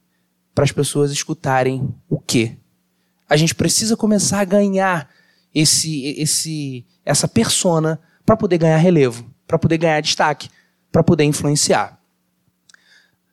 para 0.55 0.65
as 0.65 0.71
pessoas 0.71 1.11
escutarem 1.11 1.93
o 2.09 2.21
que. 2.21 2.57
A 3.35 3.37
gente 3.37 3.53
precisa 3.53 3.97
começar 3.97 4.39
a 4.39 4.45
ganhar 4.45 5.11
esse, 5.53 6.05
esse, 6.17 6.87
essa 7.05 7.27
persona 7.27 8.01
para 8.25 8.37
poder 8.37 8.59
ganhar 8.59 8.77
relevo, 8.77 9.29
para 9.45 9.59
poder 9.59 9.77
ganhar 9.77 10.01
destaque, 10.01 10.49
para 10.93 11.03
poder 11.03 11.25
influenciar. 11.25 12.01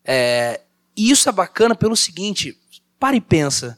É, 0.03 0.61
e 0.97 1.11
isso 1.11 1.29
é 1.29 1.31
bacana 1.31 1.75
pelo 1.75 1.95
seguinte: 1.95 2.57
para 2.99 3.15
e 3.15 3.21
pensa. 3.21 3.77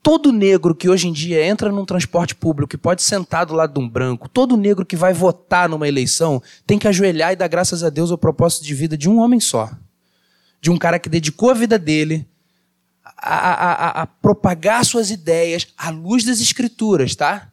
Todo 0.00 0.30
negro 0.30 0.72
que 0.72 0.88
hoje 0.88 1.08
em 1.08 1.12
dia 1.12 1.44
entra 1.44 1.72
num 1.72 1.84
transporte 1.84 2.36
público 2.36 2.76
e 2.76 2.78
pode 2.78 3.02
sentar 3.02 3.44
do 3.44 3.54
lado 3.54 3.74
de 3.74 3.80
um 3.80 3.88
branco, 3.88 4.28
todo 4.28 4.56
negro 4.56 4.86
que 4.86 4.94
vai 4.94 5.12
votar 5.12 5.68
numa 5.68 5.88
eleição 5.88 6.40
tem 6.64 6.78
que 6.78 6.86
ajoelhar 6.86 7.32
e 7.32 7.36
dar 7.36 7.48
graças 7.48 7.82
a 7.82 7.90
Deus 7.90 8.12
ao 8.12 8.18
propósito 8.18 8.64
de 8.64 8.72
vida 8.72 8.96
de 8.96 9.08
um 9.08 9.18
homem 9.18 9.40
só. 9.40 9.68
De 10.60 10.70
um 10.70 10.78
cara 10.78 11.00
que 11.00 11.08
dedicou 11.08 11.50
a 11.50 11.54
vida 11.54 11.76
dele 11.76 12.24
a, 13.32 13.72
a, 13.72 14.02
a, 14.02 14.06
propagar 14.06 14.84
suas 14.84 15.10
ideias 15.10 15.68
à 15.76 15.90
luz 15.90 16.24
das 16.24 16.40
escrituras, 16.40 17.14
tá? 17.14 17.50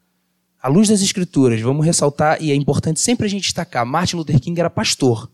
À 0.61 0.67
luz 0.67 0.87
das 0.87 1.01
escrituras. 1.01 1.61
Vamos 1.61 1.85
ressaltar, 1.85 2.41
e 2.41 2.51
é 2.51 2.55
importante 2.55 2.99
sempre 2.99 3.25
a 3.25 3.29
gente 3.29 3.43
destacar: 3.43 3.85
Martin 3.85 4.17
Luther 4.17 4.39
King 4.39 4.59
era 4.59 4.69
pastor. 4.69 5.31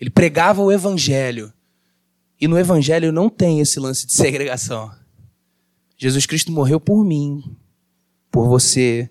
Ele 0.00 0.10
pregava 0.10 0.62
o 0.62 0.70
evangelho. 0.70 1.52
E 2.42 2.48
no 2.48 2.58
Evangelho 2.58 3.12
não 3.12 3.28
tem 3.28 3.60
esse 3.60 3.78
lance 3.78 4.04
de 4.04 4.12
segregação. 4.14 4.90
Jesus 5.96 6.26
Cristo 6.26 6.50
morreu 6.50 6.80
por 6.80 7.04
mim, 7.04 7.56
por 8.32 8.48
você, 8.48 9.08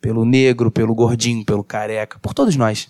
pelo 0.00 0.24
negro, 0.24 0.70
pelo 0.70 0.94
gordinho, 0.94 1.44
pelo 1.44 1.62
careca, 1.62 2.18
por 2.18 2.32
todos 2.32 2.56
nós. 2.56 2.88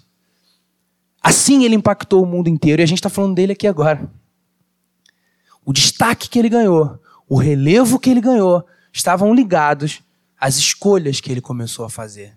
Assim 1.20 1.64
ele 1.64 1.74
impactou 1.74 2.22
o 2.22 2.26
mundo 2.26 2.48
inteiro 2.48 2.80
e 2.80 2.84
a 2.84 2.86
gente 2.86 2.98
está 2.98 3.08
falando 3.08 3.34
dele 3.34 3.54
aqui 3.54 3.66
agora. 3.66 4.08
O 5.64 5.72
destaque 5.72 6.28
que 6.28 6.38
ele 6.38 6.48
ganhou, 6.48 7.00
o 7.28 7.36
relevo 7.36 7.98
que 7.98 8.10
ele 8.10 8.20
ganhou, 8.20 8.66
estavam 8.92 9.32
ligados 9.32 10.02
às 10.38 10.56
escolhas 10.56 11.20
que 11.20 11.30
ele 11.30 11.40
começou 11.40 11.84
a 11.84 11.90
fazer. 11.90 12.36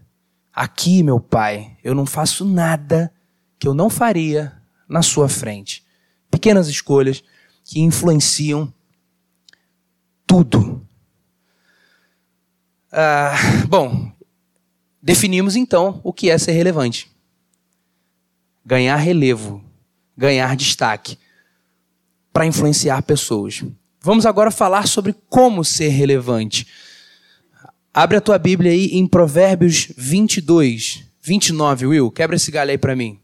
Aqui, 0.54 1.04
meu 1.04 1.20
pai, 1.20 1.76
eu 1.84 1.96
não 1.96 2.06
faço 2.06 2.46
nada 2.46 3.12
que 3.58 3.68
eu 3.68 3.74
não 3.74 3.90
faria 3.90 4.62
na 4.88 5.02
sua 5.02 5.28
frente. 5.28 5.84
Pequenas 6.30 6.68
escolhas 6.68 7.24
que 7.64 7.82
influenciam 7.82 8.72
tudo. 10.28 10.88
Ah, 12.92 13.34
bom, 13.68 14.12
definimos 15.02 15.56
então 15.56 16.00
o 16.04 16.14
que 16.14 16.30
é 16.30 16.38
ser 16.38 16.52
relevante. 16.52 17.12
Ganhar 18.64 18.96
relevo, 18.98 19.64
ganhar 20.16 20.56
destaque 20.56 21.18
para 22.36 22.46
influenciar 22.46 23.02
pessoas. 23.02 23.64
Vamos 24.02 24.26
agora 24.26 24.52
falar 24.52 24.90
sobre 24.90 25.16
como 25.30 25.64
ser 25.64 25.88
relevante. 25.88 26.68
Abre 27.94 28.18
a 28.18 28.22
tua 28.22 28.38
Bíblia 28.38 28.74
aí 28.74 28.88
em 28.88 29.08
Provérbios 29.08 29.88
22, 29.96 31.06
29, 31.22 31.86
Will. 31.88 32.12
Quebra 32.12 32.36
esse 32.36 32.52
galho 32.52 32.72
aí 32.72 32.78
para 32.78 32.94
mim. 32.94 33.18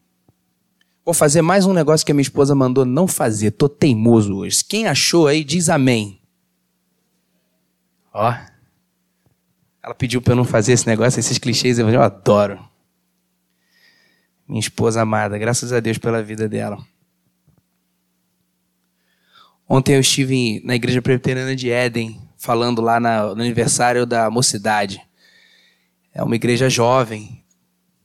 Vou 1.04 1.14
fazer 1.14 1.42
mais 1.42 1.66
um 1.66 1.74
negócio 1.74 2.06
que 2.06 2.14
a 2.14 2.16
minha 2.16 2.22
esposa 2.22 2.56
mandou 2.56 2.86
não 2.86 3.06
fazer. 3.06 3.52
Tô 3.52 3.68
teimoso 3.68 4.38
hoje. 4.38 4.64
Quem 4.64 4.88
achou 4.88 5.28
aí, 5.28 5.44
diz 5.44 5.68
amém. 5.68 6.22
Ó. 8.14 8.34
Ela 9.84 9.94
pediu 9.94 10.22
para 10.22 10.32
eu 10.32 10.38
não 10.38 10.46
fazer 10.46 10.72
esse 10.72 10.88
negócio, 10.88 11.20
esses 11.20 11.38
clichês 11.38 11.78
eu 11.80 12.02
adoro. 12.02 12.58
Minha 14.48 14.62
esposa 14.62 15.02
amada, 15.02 15.38
graças 15.38 15.74
a 15.74 15.82
Deus 15.82 15.98
pela 15.98 16.24
vida 16.24 16.48
dela. 16.48 16.82
Ontem 19.74 19.96
eu 19.96 20.02
estive 20.02 20.62
na 20.66 20.76
Igreja 20.76 21.02
Presbiteriana 21.02 21.56
de 21.56 21.70
Éden, 21.70 22.20
falando 22.38 22.82
lá 22.82 23.00
no 23.00 23.42
aniversário 23.42 24.06
da 24.06 24.30
mocidade. 24.30 25.02
É 26.14 26.22
uma 26.22 26.36
igreja 26.36 26.70
jovem, 26.70 27.42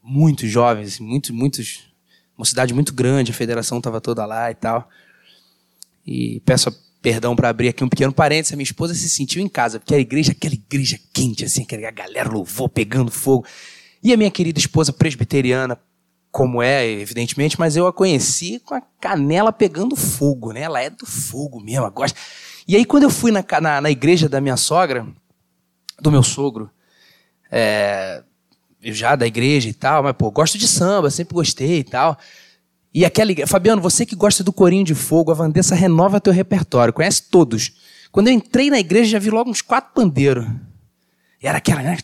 muito 0.01 0.47
jovens, 0.47 0.97
muitos, 0.97 1.31
muitos 1.31 1.91
uma 2.37 2.45
cidade 2.45 2.73
muito 2.73 2.93
grande, 2.93 3.31
a 3.31 3.33
federação 3.33 3.79
estava 3.79 3.99
toda 3.99 4.25
lá 4.25 4.49
e 4.49 4.55
tal. 4.55 4.87
E 6.05 6.39
peço 6.45 6.71
perdão 7.01 7.35
para 7.35 7.49
abrir 7.49 7.67
aqui 7.67 7.83
um 7.83 7.89
pequeno 7.89 8.13
parênteses, 8.13 8.53
a 8.53 8.55
minha 8.55 8.63
esposa 8.63 8.93
se 8.93 9.09
sentiu 9.09 9.43
em 9.43 9.49
casa, 9.49 9.77
porque 9.77 9.93
a 9.93 9.99
igreja, 9.99 10.31
aquela 10.31 10.53
igreja 10.53 10.97
quente, 11.11 11.43
assim, 11.43 11.67
a 11.69 11.91
galera 11.91 12.29
louvou, 12.29 12.69
pegando 12.69 13.11
fogo. 13.11 13.45
E 14.01 14.13
a 14.13 14.15
minha 14.15 14.31
querida 14.31 14.57
esposa 14.57 14.93
presbiteriana, 14.93 15.77
como 16.37 16.61
é, 16.61 16.87
evidentemente, 16.87 17.59
mas 17.59 17.75
eu 17.75 17.87
a 17.87 17.91
conheci 17.91 18.59
com 18.59 18.75
a 18.75 18.81
canela 19.01 19.51
pegando 19.51 19.95
fogo, 19.95 20.53
né? 20.53 20.61
Ela 20.61 20.83
é 20.83 20.87
do 20.87 21.03
fogo 21.03 21.59
mesmo, 21.59 21.79
ela 21.79 21.89
gosta. 21.89 22.15
E 22.67 22.75
aí, 22.75 22.85
quando 22.85 23.01
eu 23.01 23.09
fui 23.09 23.31
na, 23.31 23.43
na, 23.59 23.81
na 23.81 23.89
igreja 23.89 24.29
da 24.29 24.39
minha 24.39 24.55
sogra, 24.55 25.07
do 25.99 26.11
meu 26.11 26.21
sogro, 26.21 26.69
é, 27.51 28.21
já 28.83 29.15
da 29.15 29.25
igreja 29.25 29.67
e 29.67 29.73
tal, 29.73 30.03
mas, 30.03 30.13
pô, 30.15 30.29
gosto 30.29 30.59
de 30.59 30.67
samba, 30.67 31.09
sempre 31.09 31.33
gostei 31.33 31.79
e 31.79 31.83
tal. 31.83 32.15
E 32.93 33.03
aquela 33.03 33.31
igreja, 33.31 33.47
Fabiano, 33.47 33.81
você 33.81 34.05
que 34.05 34.15
gosta 34.15 34.43
do 34.43 34.53
corinho 34.53 34.85
de 34.85 34.93
fogo, 34.93 35.31
a 35.31 35.33
Vandessa 35.33 35.73
renova 35.73 36.21
teu 36.21 36.31
repertório, 36.31 36.93
conhece 36.93 37.23
todos. 37.31 37.71
Quando 38.11 38.27
eu 38.27 38.33
entrei 38.35 38.69
na 38.69 38.77
igreja, 38.77 39.09
já 39.09 39.19
vi 39.19 39.31
logo 39.31 39.49
uns 39.49 39.63
quatro 39.63 39.91
pandeiros. 39.91 40.45
E 41.41 41.47
era 41.47 41.57
aquela, 41.57 41.81
né? 41.81 41.97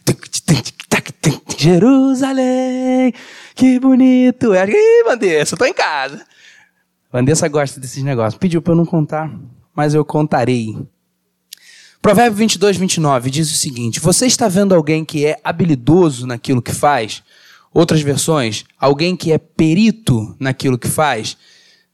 Jerusalém, 1.63 3.13
que 3.55 3.79
bonito. 3.79 4.53
É. 4.53 4.69
Ih, 4.69 5.03
Vandessa, 5.05 5.55
tô 5.55 5.63
em 5.63 5.73
casa. 5.73 6.21
Vandessa 7.09 7.47
gosta 7.47 7.79
desses 7.79 8.03
negócios. 8.03 8.37
Pediu 8.37 8.61
para 8.61 8.73
eu 8.73 8.75
não 8.75 8.85
contar, 8.85 9.33
mas 9.73 9.93
eu 9.93 10.03
contarei. 10.03 10.75
Provérbio 12.01 12.37
22, 12.37 12.75
29 12.75 13.29
diz 13.29 13.49
o 13.49 13.55
seguinte: 13.55 14.01
Você 14.01 14.25
está 14.25 14.49
vendo 14.49 14.75
alguém 14.75 15.05
que 15.05 15.25
é 15.25 15.39
habilidoso 15.41 16.27
naquilo 16.27 16.61
que 16.61 16.73
faz? 16.73 17.23
Outras 17.73 18.01
versões, 18.01 18.65
alguém 18.77 19.15
que 19.15 19.31
é 19.31 19.37
perito 19.37 20.35
naquilo 20.41 20.77
que 20.77 20.89
faz? 20.89 21.37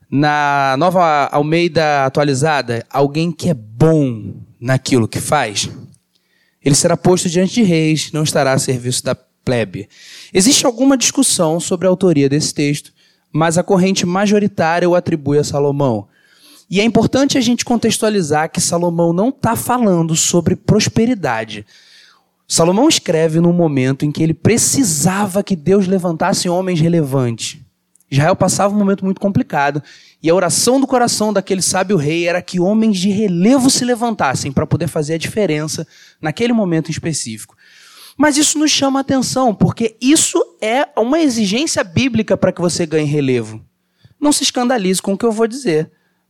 Na 0.09 0.75
nova 0.79 1.27
Almeida 1.31 2.05
atualizada, 2.05 2.83
alguém 2.89 3.31
que 3.31 3.51
é 3.51 3.53
bom 3.53 4.33
naquilo 4.59 5.07
que 5.07 5.21
faz? 5.21 5.69
Ele 6.65 6.73
será 6.73 6.97
posto 6.97 7.29
diante 7.29 7.53
de 7.53 7.61
reis, 7.61 8.11
não 8.11 8.23
estará 8.23 8.53
a 8.53 8.57
serviço 8.57 9.03
da 9.03 9.15
plebe. 9.49 9.89
Existe 10.31 10.67
alguma 10.67 10.95
discussão 10.95 11.59
sobre 11.59 11.87
a 11.87 11.89
autoria 11.89 12.29
desse 12.29 12.53
texto, 12.53 12.93
mas 13.33 13.57
a 13.57 13.63
corrente 13.63 14.05
majoritária 14.05 14.87
o 14.87 14.93
atribui 14.93 15.39
a 15.39 15.43
Salomão. 15.43 16.07
E 16.69 16.79
é 16.79 16.83
importante 16.83 17.35
a 17.35 17.41
gente 17.41 17.65
contextualizar 17.65 18.51
que 18.51 18.61
Salomão 18.61 19.11
não 19.11 19.29
está 19.29 19.55
falando 19.55 20.15
sobre 20.15 20.55
prosperidade. 20.55 21.65
Salomão 22.47 22.87
escreve 22.87 23.39
num 23.39 23.51
momento 23.51 24.05
em 24.05 24.11
que 24.11 24.21
ele 24.21 24.35
precisava 24.35 25.41
que 25.41 25.55
Deus 25.55 25.87
levantasse 25.87 26.47
homens 26.47 26.79
relevantes. 26.79 27.57
Israel 28.11 28.35
passava 28.35 28.75
um 28.75 28.77
momento 28.77 29.03
muito 29.03 29.19
complicado 29.19 29.81
e 30.21 30.29
a 30.29 30.35
oração 30.35 30.79
do 30.79 30.85
coração 30.85 31.33
daquele 31.33 31.61
sábio 31.63 31.97
rei 31.97 32.27
era 32.27 32.41
que 32.41 32.59
homens 32.59 32.99
de 32.99 33.09
relevo 33.09 33.67
se 33.67 33.83
levantassem 33.83 34.51
para 34.51 34.67
poder 34.67 34.87
fazer 34.87 35.15
a 35.15 35.19
diferença 35.19 35.87
naquele 36.21 36.53
momento 36.53 36.91
específico. 36.91 37.55
Mas 38.19 38.37
isso 38.37 38.59
nos 38.59 38.69
chama 38.69 38.99
a 38.99 39.01
atenção, 39.01 39.55
porque 39.55 39.95
isso 40.01 40.43
é 40.61 40.89
uma 40.97 41.19
exigência 41.19 41.83
bíblica 41.83 42.35
para 42.35 42.51
que 42.51 42.59
você 42.59 42.85
ganhe 42.85 43.07
relevo. 43.07 43.65
Não 44.19 44.33
se 44.33 44.43
escandalize 44.43 45.01
com 45.01 45.13
o 45.13 45.17
que 45.17 45.25
eu 45.25 45.31
vou 45.31 45.47
dizer 45.47 45.89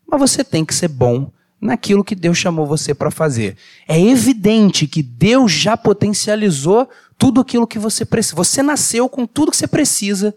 mas 0.09 0.19
você 0.19 0.43
tem 0.43 0.65
que 0.65 0.73
ser 0.73 0.87
bom 0.87 1.31
naquilo 1.61 2.03
que 2.03 2.15
Deus 2.15 2.37
chamou 2.37 2.65
você 2.65 2.93
para 2.93 3.11
fazer. 3.11 3.57
É 3.87 3.99
evidente 3.99 4.87
que 4.87 5.03
Deus 5.03 5.51
já 5.51 5.77
potencializou 5.77 6.89
tudo 7.17 7.41
aquilo 7.41 7.67
que 7.67 7.77
você 7.77 8.03
precisa. 8.05 8.35
Você 8.35 8.63
nasceu 8.63 9.07
com 9.07 9.27
tudo 9.27 9.51
que 9.51 9.57
você 9.57 9.67
precisa 9.67 10.35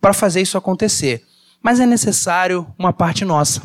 para 0.00 0.12
fazer 0.12 0.40
isso 0.40 0.56
acontecer. 0.56 1.24
Mas 1.62 1.80
é 1.80 1.86
necessário 1.86 2.66
uma 2.78 2.92
parte 2.92 3.24
nossa. 3.24 3.62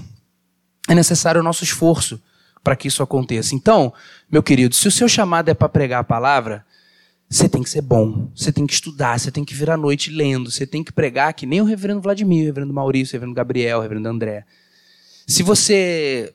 É 0.89 0.93
necessário 0.93 1.39
o 1.39 1.43
nosso 1.43 1.63
esforço 1.63 2.21
para 2.65 2.75
que 2.75 2.87
isso 2.87 3.03
aconteça. 3.03 3.53
Então, 3.53 3.93
meu 4.29 4.41
querido, 4.41 4.73
se 4.73 4.87
o 4.87 4.91
seu 4.91 5.07
chamado 5.07 5.49
é 5.49 5.53
para 5.53 5.69
pregar 5.69 5.99
a 5.99 6.03
palavra, 6.03 6.65
você 7.29 7.47
tem 7.47 7.61
que 7.61 7.69
ser 7.69 7.83
bom, 7.83 8.31
você 8.35 8.51
tem 8.51 8.65
que 8.65 8.73
estudar, 8.73 9.19
você 9.19 9.29
tem 9.29 9.45
que 9.45 9.53
vir 9.53 9.69
à 9.69 9.77
noite 9.77 10.09
lendo, 10.09 10.49
você 10.49 10.65
tem 10.65 10.83
que 10.83 10.91
pregar 10.91 11.31
que 11.35 11.45
nem 11.45 11.61
o 11.61 11.63
reverendo 11.63 12.01
Vladimir, 12.01 12.41
o 12.41 12.45
reverendo 12.47 12.73
Maurício, 12.73 13.13
o 13.13 13.15
reverendo 13.17 13.35
Gabriel, 13.35 13.77
o 13.77 13.81
reverendo 13.83 14.09
André. 14.09 14.45
Se 15.27 15.43
você 15.43 16.33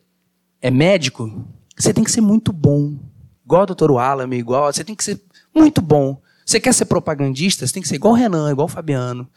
é 0.62 0.70
médico, 0.70 1.44
você 1.76 1.92
tem 1.92 2.04
que 2.04 2.12
ser 2.12 2.20
muito 2.20 2.52
bom. 2.52 2.96
Igual 3.44 3.64
o 3.64 3.66
doutor 3.66 3.90
Wallace, 3.90 4.32
igual. 4.32 4.72
Você 4.72 4.84
tem 4.84 4.94
que 4.94 5.02
ser 5.02 5.20
muito 5.52 5.82
bom. 5.82 6.22
Você 6.46 6.60
quer 6.60 6.72
ser 6.72 6.84
propagandista, 6.84 7.66
você 7.66 7.72
tem 7.72 7.82
que 7.82 7.88
ser 7.88 7.96
igual 7.96 8.14
o 8.14 8.16
Renan, 8.16 8.52
igual 8.52 8.66
o 8.66 8.70
Fabiano. 8.70 9.28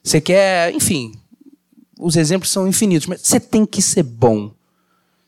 Você 0.00 0.20
quer, 0.20 0.72
enfim, 0.72 1.12
os 1.98 2.14
exemplos 2.14 2.52
são 2.52 2.68
infinitos, 2.68 3.08
mas 3.08 3.20
você 3.22 3.40
tem 3.40 3.66
que 3.66 3.82
ser 3.82 4.04
bom. 4.04 4.55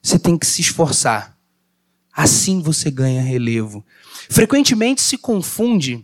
Você 0.08 0.18
tem 0.18 0.38
que 0.38 0.46
se 0.46 0.62
esforçar. 0.62 1.36
Assim 2.10 2.62
você 2.62 2.90
ganha 2.90 3.20
relevo. 3.20 3.84
Frequentemente 4.30 5.02
se 5.02 5.18
confunde 5.18 6.02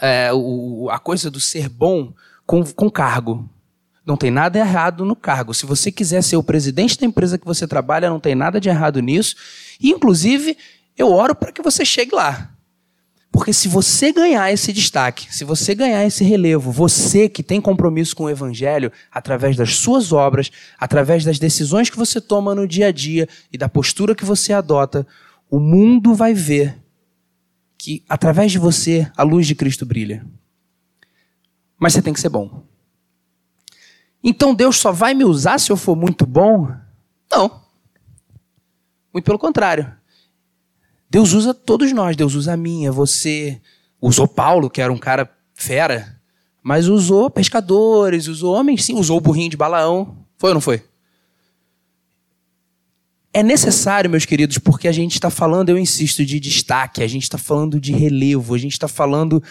é, 0.00 0.32
o, 0.32 0.88
a 0.90 0.98
coisa 0.98 1.30
do 1.30 1.38
ser 1.38 1.68
bom 1.68 2.14
com, 2.46 2.64
com 2.64 2.90
cargo. 2.90 3.46
Não 4.06 4.16
tem 4.16 4.30
nada 4.30 4.58
errado 4.58 5.04
no 5.04 5.14
cargo. 5.14 5.52
Se 5.52 5.66
você 5.66 5.92
quiser 5.92 6.22
ser 6.22 6.36
o 6.36 6.42
presidente 6.42 6.98
da 6.98 7.04
empresa 7.04 7.36
que 7.36 7.44
você 7.44 7.68
trabalha, 7.68 8.08
não 8.08 8.18
tem 8.18 8.34
nada 8.34 8.58
de 8.58 8.70
errado 8.70 9.00
nisso. 9.00 9.36
E, 9.78 9.90
inclusive, 9.90 10.56
eu 10.96 11.12
oro 11.12 11.34
para 11.34 11.52
que 11.52 11.60
você 11.60 11.84
chegue 11.84 12.14
lá. 12.14 12.50
Porque 13.32 13.52
se 13.52 13.68
você 13.68 14.12
ganhar 14.12 14.52
esse 14.52 14.72
destaque, 14.72 15.32
se 15.32 15.44
você 15.44 15.74
ganhar 15.74 16.04
esse 16.04 16.24
relevo, 16.24 16.72
você 16.72 17.28
que 17.28 17.42
tem 17.42 17.60
compromisso 17.60 18.16
com 18.16 18.24
o 18.24 18.30
Evangelho, 18.30 18.90
através 19.10 19.56
das 19.56 19.76
suas 19.76 20.12
obras, 20.12 20.50
através 20.78 21.24
das 21.24 21.38
decisões 21.38 21.88
que 21.88 21.96
você 21.96 22.20
toma 22.20 22.54
no 22.54 22.66
dia 22.66 22.88
a 22.88 22.92
dia 22.92 23.28
e 23.52 23.56
da 23.56 23.68
postura 23.68 24.16
que 24.16 24.24
você 24.24 24.52
adota, 24.52 25.06
o 25.48 25.60
mundo 25.60 26.12
vai 26.12 26.34
ver 26.34 26.76
que, 27.78 28.04
através 28.08 28.50
de 28.50 28.58
você, 28.58 29.10
a 29.16 29.22
luz 29.22 29.46
de 29.46 29.54
Cristo 29.54 29.86
brilha. 29.86 30.26
Mas 31.78 31.92
você 31.92 32.02
tem 32.02 32.12
que 32.12 32.20
ser 32.20 32.28
bom. 32.28 32.64
Então 34.22 34.54
Deus 34.54 34.76
só 34.76 34.92
vai 34.92 35.14
me 35.14 35.24
usar 35.24 35.58
se 35.58 35.70
eu 35.70 35.76
for 35.76 35.96
muito 35.96 36.26
bom? 36.26 36.68
Não. 37.30 37.62
Muito 39.12 39.24
pelo 39.24 39.38
contrário. 39.38 39.99
Deus 41.10 41.32
usa 41.32 41.52
todos 41.52 41.92
nós, 41.92 42.16
Deus 42.16 42.34
usa 42.34 42.52
a 42.52 42.56
minha, 42.56 42.92
você. 42.92 43.60
Usou 44.00 44.26
Paulo, 44.26 44.70
que 44.70 44.80
era 44.80 44.90
um 44.90 44.96
cara 44.96 45.30
fera, 45.54 46.18
mas 46.62 46.88
usou 46.88 47.28
pescadores, 47.28 48.28
usou 48.28 48.54
homens, 48.54 48.84
sim, 48.84 48.94
usou 48.94 49.18
o 49.18 49.20
burrinho 49.20 49.50
de 49.50 49.58
Balaão. 49.58 50.16
Foi 50.38 50.50
ou 50.50 50.54
não 50.54 50.60
foi? 50.60 50.82
É 53.32 53.42
necessário, 53.42 54.08
meus 54.08 54.24
queridos, 54.24 54.56
porque 54.56 54.88
a 54.88 54.92
gente 54.92 55.12
está 55.12 55.28
falando, 55.28 55.68
eu 55.68 55.76
insisto, 55.76 56.24
de 56.24 56.40
destaque, 56.40 57.02
a 57.02 57.06
gente 57.06 57.24
está 57.24 57.36
falando 57.36 57.78
de 57.78 57.92
relevo, 57.92 58.54
a 58.54 58.58
gente 58.58 58.72
está 58.72 58.88
falando 58.88 59.42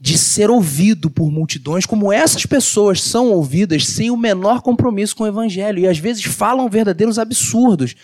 de 0.00 0.18
ser 0.18 0.50
ouvido 0.50 1.10
por 1.10 1.30
multidões, 1.30 1.86
como 1.86 2.12
essas 2.12 2.44
pessoas 2.46 3.02
são 3.02 3.30
ouvidas 3.30 3.86
sem 3.86 4.10
o 4.10 4.16
menor 4.16 4.62
compromisso 4.62 5.14
com 5.14 5.24
o 5.24 5.28
evangelho 5.28 5.78
e 5.78 5.86
às 5.86 5.98
vezes 5.98 6.24
falam 6.24 6.68
verdadeiros 6.68 7.18
absurdos. 7.18 7.94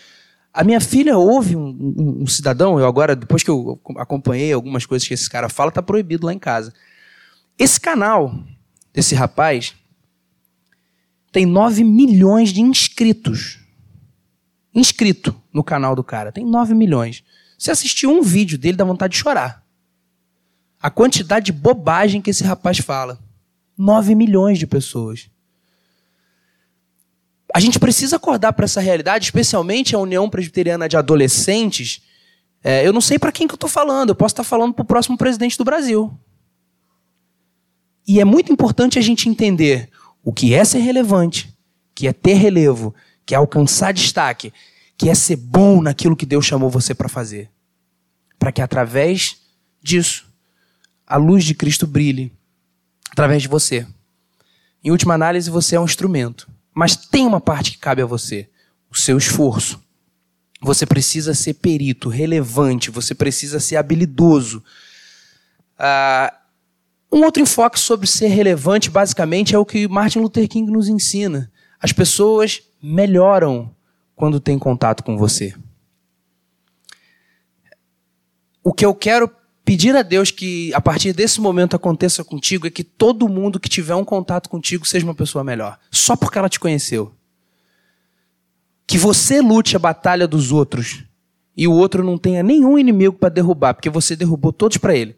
A 0.57 0.65
minha 0.65 0.81
filha 0.81 1.19
ouve 1.19 1.55
um, 1.55 1.69
um, 1.69 2.23
um, 2.23 2.27
cidadão, 2.27 2.81
eu 2.81 2.87
agora, 2.87 3.15
depois 3.15 3.43
que 3.43 3.51
eu 3.51 3.79
acompanhei 3.99 4.55
algumas 4.55 4.87
coisas 4.87 5.07
que 5.07 5.13
esse 5.13 5.29
cara 5.29 5.51
fala, 5.51 5.71
tá 5.71 5.83
proibido 5.83 6.25
lá 6.25 6.33
em 6.33 6.39
casa. 6.39 6.73
Esse 7.59 7.79
canal 7.79 8.35
desse 8.91 9.15
rapaz 9.15 9.75
tem 11.31 11.45
9 11.45 11.85
milhões 11.85 12.55
de 12.55 12.63
inscritos. 12.63 13.59
Inscrito 14.75 15.37
no 15.53 15.63
canal 15.63 15.95
do 15.95 16.03
cara. 16.03 16.33
Tem 16.33 16.43
9 16.43 16.73
milhões. 16.73 17.23
Se 17.59 17.71
assistir 17.71 18.07
um 18.07 18.23
vídeo 18.23 18.57
dele, 18.57 18.79
dá 18.79 18.85
vontade 18.85 19.13
de 19.13 19.19
chorar. 19.19 19.63
A 20.81 20.89
quantidade 20.89 21.47
de 21.47 21.53
bobagem 21.53 22.23
que 22.23 22.31
esse 22.31 22.43
rapaz 22.45 22.79
fala. 22.79 23.19
9 23.77 24.15
milhões 24.15 24.59
de 24.59 24.67
pessoas. 24.67 25.29
A 27.57 27.61
gente 27.61 27.79
precisa 27.79 28.17
acordar 28.17 28.53
para 28.53 28.67
essa 28.67 28.83
realidade, 28.83 29.25
especialmente 29.25 29.97
a 29.97 29.99
União 29.99 30.29
Presbiteriana 30.29 30.87
de 30.87 30.95
Adolescentes. 30.95 32.03
É, 32.63 32.87
eu 32.87 32.93
não 32.93 33.01
sei 33.01 33.19
para 33.19 33.33
quem 33.33 33.49
que 33.49 33.55
eu 33.55 33.57
estou 33.57 33.71
falando, 33.71 34.11
eu 34.11 34.15
posso 34.15 34.35
estar 34.35 34.43
tá 34.43 34.47
falando 34.47 34.75
para 34.75 34.83
o 34.83 34.85
próximo 34.85 35.17
presidente 35.17 35.57
do 35.57 35.65
Brasil. 35.65 36.15
E 38.07 38.21
é 38.21 38.27
muito 38.27 38.53
importante 38.53 38.99
a 38.99 39.03
gente 39.03 39.27
entender 39.27 39.89
o 40.23 40.35
que 40.35 40.53
é 40.53 40.67
ser 40.67 40.81
relevante, 40.81 41.57
que 41.95 42.07
é 42.07 42.13
ter 42.13 42.35
relevo, 42.35 42.95
que 43.25 43.35
é 43.35 43.39
alcançar 43.39 43.95
destaque, 43.95 44.53
que 44.99 45.09
é 45.09 45.15
ser 45.15 45.37
bom 45.37 45.81
naquilo 45.81 46.15
que 46.15 46.27
Deus 46.27 46.45
chamou 46.45 46.69
você 46.69 46.95
para 46.95 47.09
fazer. 47.09 47.51
Para 48.39 48.53
que 48.53 48.61
através 48.61 49.39
disso 49.83 50.27
a 51.07 51.17
luz 51.17 51.43
de 51.43 51.55
Cristo 51.55 51.87
brilhe 51.87 52.31
através 53.11 53.41
de 53.41 53.49
você. 53.49 53.87
Em 54.85 54.91
última 54.91 55.15
análise, 55.15 55.49
você 55.49 55.77
é 55.77 55.81
um 55.81 55.87
instrumento. 55.87 56.55
Mas 56.77 56.95
tem 56.95 57.27
uma 57.27 57.41
parte 57.41 57.73
que 57.73 57.79
cabe 57.79 58.03
a 58.03 58.07
você: 58.07 58.51
o 58.91 58.95
seu 58.95 59.17
esforço. 59.17 59.83
Você 60.61 60.85
precisa 60.85 61.33
ser 61.33 61.55
perito, 61.55 62.11
relevante, 62.11 62.91
você 62.91 63.15
precisa 63.15 63.59
ser 63.59 63.77
habilidoso. 63.77 64.63
Ah, 65.79 66.35
um 67.11 67.25
outro 67.25 67.43
enfoque 67.43 67.81
sobre 67.81 68.07
ser 68.07 68.27
relevante, 68.29 68.91
basicamente, 68.91 69.55
é 69.55 69.59
o 69.59 69.65
que 69.65 69.89
Martin 69.89 70.19
Luther 70.19 70.47
King 70.47 70.71
nos 70.71 70.87
ensina. 70.87 71.51
As 71.81 71.93
pessoas 71.93 72.63
melhoram 72.83 73.75
quando 74.15 74.39
têm 74.39 74.59
contato 74.59 75.03
com 75.03 75.17
você. 75.17 75.55
O 78.63 78.73
que 78.75 78.85
eu 78.85 78.95
quero 78.95 79.31
pedir 79.67 79.97
a 79.97 80.03
Deus 80.03 80.31
que 80.31 80.73
a 80.73 80.81
partir 80.81 81.13
desse 81.13 81.41
momento 81.41 81.75
aconteça 81.75 82.23
contigo 82.23 82.69
é 82.69 82.71
que 82.71 82.85
todo 82.85 83.29
mundo 83.29 83.59
que 83.59 83.69
tiver 83.69 83.97
um 83.97 84.05
contato 84.05 84.49
contigo 84.49 84.87
seja 84.87 85.05
uma 85.05 85.15
pessoa 85.15 85.43
melhor, 85.43 85.77
só 85.91 86.15
porque 86.15 86.39
ela 86.39 86.49
te 86.49 86.61
conheceu. 86.61 87.13
Que 88.87 88.97
você 88.97 89.41
lute 89.41 89.75
a 89.75 89.81
batalha 89.81 90.29
dos 90.29 90.53
outros 90.53 91.03
e 91.57 91.67
o 91.67 91.73
outro 91.73 92.05
não 92.05 92.17
tenha 92.17 92.45
nenhum 92.45 92.79
inimigo 92.79 93.17
para 93.17 93.29
derrubar, 93.29 93.75
porque 93.75 93.91
você 93.91 94.15
derrubou 94.15 94.53
todos 94.53 94.77
para 94.77 94.95
ele. 94.95 95.17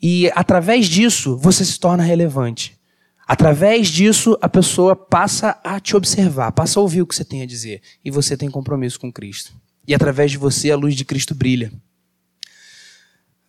E 0.00 0.30
através 0.34 0.86
disso 0.86 1.38
você 1.38 1.64
se 1.64 1.80
torna 1.80 2.02
relevante. 2.02 2.78
Através 3.26 3.88
disso 3.88 4.36
a 4.42 4.48
pessoa 4.48 4.94
passa 4.94 5.58
a 5.64 5.80
te 5.80 5.96
observar, 5.96 6.52
passa 6.52 6.78
a 6.78 6.82
ouvir 6.82 7.00
o 7.00 7.06
que 7.06 7.14
você 7.14 7.24
tem 7.24 7.40
a 7.40 7.46
dizer 7.46 7.80
e 8.04 8.10
você 8.10 8.36
tem 8.36 8.50
compromisso 8.50 9.00
com 9.00 9.10
Cristo. 9.10 9.54
E 9.88 9.94
através 9.94 10.30
de 10.30 10.36
você 10.36 10.70
a 10.70 10.76
luz 10.76 10.94
de 10.94 11.06
Cristo 11.06 11.34
brilha. 11.34 11.72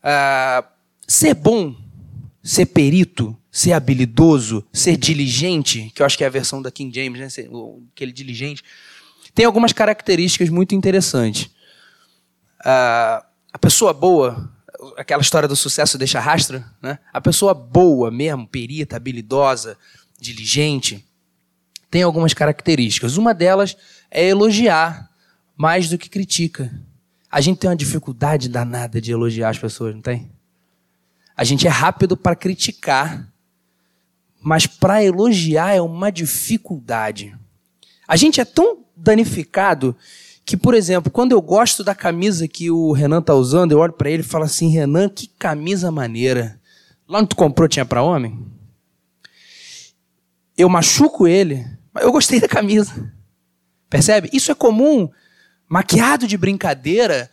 Ah, 0.04 0.64
ser 1.08 1.34
bom, 1.34 1.76
ser 2.44 2.68
perito, 2.68 3.38
ser 3.52 3.74
habilidoso, 3.74 4.66
ser 4.72 4.98
diligente, 4.98 5.92
que 5.94 6.02
eu 6.02 6.06
acho 6.06 6.18
que 6.18 6.24
é 6.24 6.28
a 6.28 6.32
versão 6.32 6.62
da 6.62 6.72
King 6.72 6.94
James, 6.94 7.20
né? 7.20 7.30
Ser, 7.30 7.50
aquele 7.94 8.12
diligente, 8.12 8.64
tem 9.36 9.46
algumas 9.46 9.74
características 9.74 10.50
muito 10.50 10.74
interessantes. 10.74 11.50
Ah, 12.64 13.26
a 13.54 13.60
pessoa 13.60 13.94
boa, 13.94 14.52
aquela 14.98 15.22
história 15.22 15.48
do 15.48 15.56
sucesso 15.56 15.98
deixa 15.98 16.20
rastro, 16.20 16.64
né? 16.82 17.00
A 17.12 17.22
pessoa 17.22 17.54
boa 17.54 18.10
mesmo, 18.10 18.48
perita, 18.48 18.96
habilidosa, 18.96 19.78
diligente, 20.20 21.06
tem 21.90 22.04
algumas 22.04 22.34
características. 22.34 23.18
Uma 23.18 23.34
delas 23.34 23.76
é 24.10 24.26
elogiar 24.26 25.12
mais 25.58 25.90
do 25.90 25.98
que 25.98 26.10
critica. 26.10 26.74
A 27.32 27.40
gente 27.40 27.60
tem 27.60 27.70
uma 27.70 27.76
dificuldade 27.76 28.50
danada 28.50 29.00
de 29.00 29.12
elogiar 29.12 29.50
as 29.50 29.58
pessoas, 29.58 29.96
não 29.96 30.02
tem? 30.02 30.30
A 31.36 31.46
gente 31.46 31.66
é 31.66 31.70
rápido 31.70 32.18
para 32.18 32.36
criticar, 32.36 33.32
mas 34.42 34.68
para 34.68 35.04
elogiar 35.04 35.74
é 35.74 35.82
uma 35.82 36.12
dificuldade. 36.12 37.34
A 38.06 38.18
gente 38.18 38.42
é 38.42 38.46
tão 38.46 38.80
danificado 38.96 39.96
que, 40.44 40.58
por 40.58 40.74
exemplo, 40.74 41.10
quando 41.10 41.32
eu 41.32 41.42
gosto 41.42 41.84
da 41.84 41.96
camisa 41.96 42.48
que 42.48 42.70
o 42.70 42.92
Renan 42.92 43.20
está 43.20 43.34
usando, 43.34 43.72
eu 43.72 43.80
olho 43.80 43.94
para 43.94 44.10
ele 44.10 44.22
e 44.22 44.26
falo 44.26 44.44
assim: 44.44 44.70
Renan, 44.70 45.08
que 45.08 45.28
camisa 45.28 45.90
maneira. 45.90 46.60
Lá 47.08 47.20
onde 47.20 47.30
tu 47.30 47.36
comprou 47.36 47.68
tinha 47.70 47.86
para 47.86 48.04
homem? 48.04 48.46
Eu 50.58 50.68
machuco 50.68 51.28
ele, 51.28 51.66
mas 51.94 52.04
eu 52.04 52.12
gostei 52.12 52.42
da 52.42 52.48
camisa. 52.48 53.14
Percebe? 53.90 54.30
Isso 54.34 54.52
é 54.52 54.56
comum 54.56 55.10
maquiado 55.72 56.28
de 56.28 56.38
brincadeira, 56.38 57.32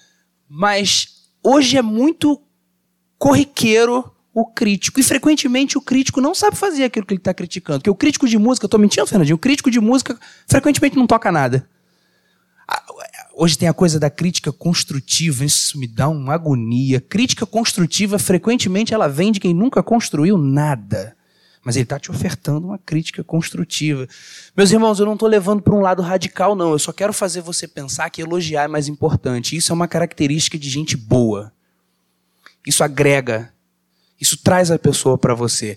mas 0.48 1.24
hoje 1.42 1.76
é 1.76 1.82
muito 1.82 2.40
corriqueiro 3.18 4.08
o 4.32 4.46
crítico. 4.46 5.00
E 5.00 5.02
frequentemente 5.02 5.76
o 5.76 5.80
crítico 5.80 6.20
não 6.20 6.36
sabe 6.36 6.56
fazer 6.56 6.84
aquilo 6.84 7.04
que 7.04 7.14
ele 7.14 7.20
está 7.20 7.34
criticando. 7.34 7.80
Porque 7.80 7.90
o 7.90 7.96
crítico 7.96 8.28
de 8.28 8.38
música, 8.38 8.64
eu 8.64 8.68
estou 8.68 8.78
mentindo, 8.78 9.08
Fernandinho, 9.08 9.34
o 9.34 9.40
crítico 9.40 9.72
de 9.72 9.80
música 9.80 10.16
frequentemente 10.46 10.94
não 10.94 11.04
toca 11.04 11.32
nada. 11.32 11.68
Hoje 13.34 13.58
tem 13.58 13.68
a 13.68 13.74
coisa 13.74 13.98
da 13.98 14.08
crítica 14.08 14.52
construtiva, 14.52 15.44
isso 15.44 15.76
me 15.76 15.88
dá 15.88 16.08
uma 16.08 16.34
agonia. 16.34 17.00
Crítica 17.00 17.44
construtiva, 17.44 18.20
frequentemente, 18.20 18.94
ela 18.94 19.08
vem 19.08 19.32
de 19.32 19.40
quem 19.40 19.52
nunca 19.52 19.82
construiu 19.82 20.38
nada 20.38 21.17
mas 21.68 21.76
ele 21.76 21.82
está 21.82 21.98
te 21.98 22.10
ofertando 22.10 22.68
uma 22.68 22.78
crítica 22.78 23.22
construtiva. 23.22 24.08
Meus 24.56 24.72
irmãos, 24.72 24.98
eu 24.98 25.04
não 25.04 25.12
estou 25.12 25.28
levando 25.28 25.60
para 25.60 25.74
um 25.74 25.82
lado 25.82 26.00
radical, 26.00 26.56
não. 26.56 26.72
Eu 26.72 26.78
só 26.78 26.94
quero 26.94 27.12
fazer 27.12 27.42
você 27.42 27.68
pensar 27.68 28.08
que 28.08 28.22
elogiar 28.22 28.64
é 28.64 28.68
mais 28.68 28.88
importante. 28.88 29.54
Isso 29.54 29.70
é 29.70 29.74
uma 29.74 29.86
característica 29.86 30.56
de 30.56 30.66
gente 30.70 30.96
boa. 30.96 31.52
Isso 32.66 32.82
agrega. 32.82 33.52
Isso 34.18 34.38
traz 34.38 34.70
a 34.70 34.78
pessoa 34.78 35.18
para 35.18 35.34
você. 35.34 35.76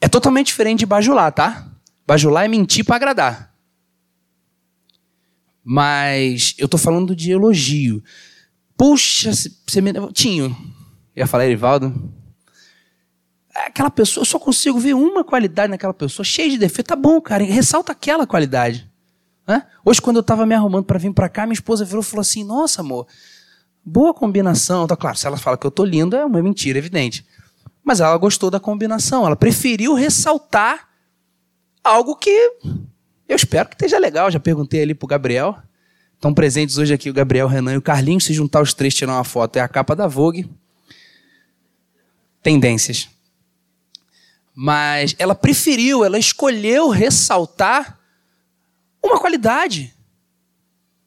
É 0.00 0.08
totalmente 0.08 0.46
diferente 0.46 0.78
de 0.78 0.86
bajular, 0.86 1.30
tá? 1.30 1.70
Bajular 2.06 2.46
é 2.46 2.48
mentir 2.48 2.82
para 2.82 2.96
agradar. 2.96 3.54
Mas 5.62 6.54
eu 6.56 6.66
tô 6.66 6.78
falando 6.78 7.14
de 7.14 7.32
elogio. 7.32 8.02
Puxa, 8.78 9.30
você 9.34 9.82
me. 9.82 9.92
Tinho. 10.14 10.56
Ia 11.14 11.26
falar, 11.26 11.44
Erivaldo. 11.44 12.16
Aquela 13.66 13.90
pessoa, 13.90 14.22
eu 14.22 14.26
só 14.26 14.38
consigo 14.38 14.78
ver 14.78 14.94
uma 14.94 15.24
qualidade 15.24 15.70
naquela 15.70 15.94
pessoa, 15.94 16.24
cheia 16.24 16.50
de 16.50 16.58
defeito. 16.58 16.88
Tá 16.88 16.96
bom, 16.96 17.20
cara, 17.20 17.44
ressalta 17.44 17.92
aquela 17.92 18.26
qualidade. 18.26 18.88
Hoje, 19.84 20.02
quando 20.02 20.16
eu 20.16 20.20
estava 20.20 20.44
me 20.44 20.54
arrumando 20.54 20.84
para 20.84 20.98
vir 20.98 21.12
para 21.12 21.28
cá, 21.28 21.46
minha 21.46 21.54
esposa 21.54 21.84
virou 21.84 22.02
e 22.02 22.04
falou 22.04 22.20
assim: 22.20 22.44
Nossa, 22.44 22.82
amor, 22.82 23.06
boa 23.82 24.12
combinação. 24.12 24.86
Tá 24.86 24.94
claro, 24.96 25.16
se 25.16 25.26
ela 25.26 25.38
fala 25.38 25.56
que 25.56 25.66
eu 25.66 25.70
tô 25.70 25.84
lindo, 25.84 26.14
é 26.14 26.24
uma 26.24 26.42
mentira, 26.42 26.78
evidente. 26.78 27.24
Mas 27.82 28.00
ela 28.00 28.16
gostou 28.18 28.50
da 28.50 28.60
combinação, 28.60 29.24
ela 29.24 29.36
preferiu 29.36 29.94
ressaltar 29.94 30.88
algo 31.82 32.14
que 32.16 32.30
eu 33.26 33.36
espero 33.36 33.68
que 33.68 33.74
esteja 33.74 33.98
legal. 33.98 34.30
Já 34.30 34.38
perguntei 34.38 34.82
ali 34.82 34.94
pro 34.94 35.08
Gabriel. 35.08 35.56
Estão 36.14 36.34
presentes 36.34 36.76
hoje 36.76 36.92
aqui 36.92 37.08
o 37.08 37.14
Gabriel, 37.14 37.46
o 37.46 37.48
Renan 37.48 37.74
e 37.74 37.76
o 37.78 37.82
Carlinhos. 37.82 38.24
Se 38.24 38.34
juntar 38.34 38.60
os 38.60 38.74
três, 38.74 38.94
tirar 38.94 39.12
uma 39.12 39.24
foto, 39.24 39.56
é 39.56 39.60
a 39.60 39.68
capa 39.68 39.96
da 39.96 40.06
Vogue. 40.06 40.50
Tendências. 42.42 43.08
Mas 44.60 45.14
ela 45.20 45.36
preferiu, 45.36 46.04
ela 46.04 46.18
escolheu 46.18 46.88
ressaltar 46.88 47.96
uma 49.00 49.16
qualidade. 49.20 49.94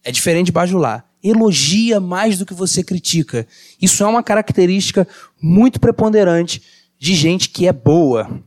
É 0.06 0.10
diferente 0.10 0.46
de 0.46 0.52
bajular. 0.54 1.06
Elogia 1.22 2.00
mais 2.00 2.38
do 2.38 2.46
que 2.46 2.54
você 2.54 2.82
critica. 2.82 3.46
Isso 3.82 4.02
é 4.06 4.08
uma 4.08 4.24
característica 4.24 5.06
muito 5.42 5.82
preponderante 5.82 6.64
de 6.98 7.14
gente 7.14 7.50
que 7.50 7.68
é 7.68 7.74
boa 7.74 8.42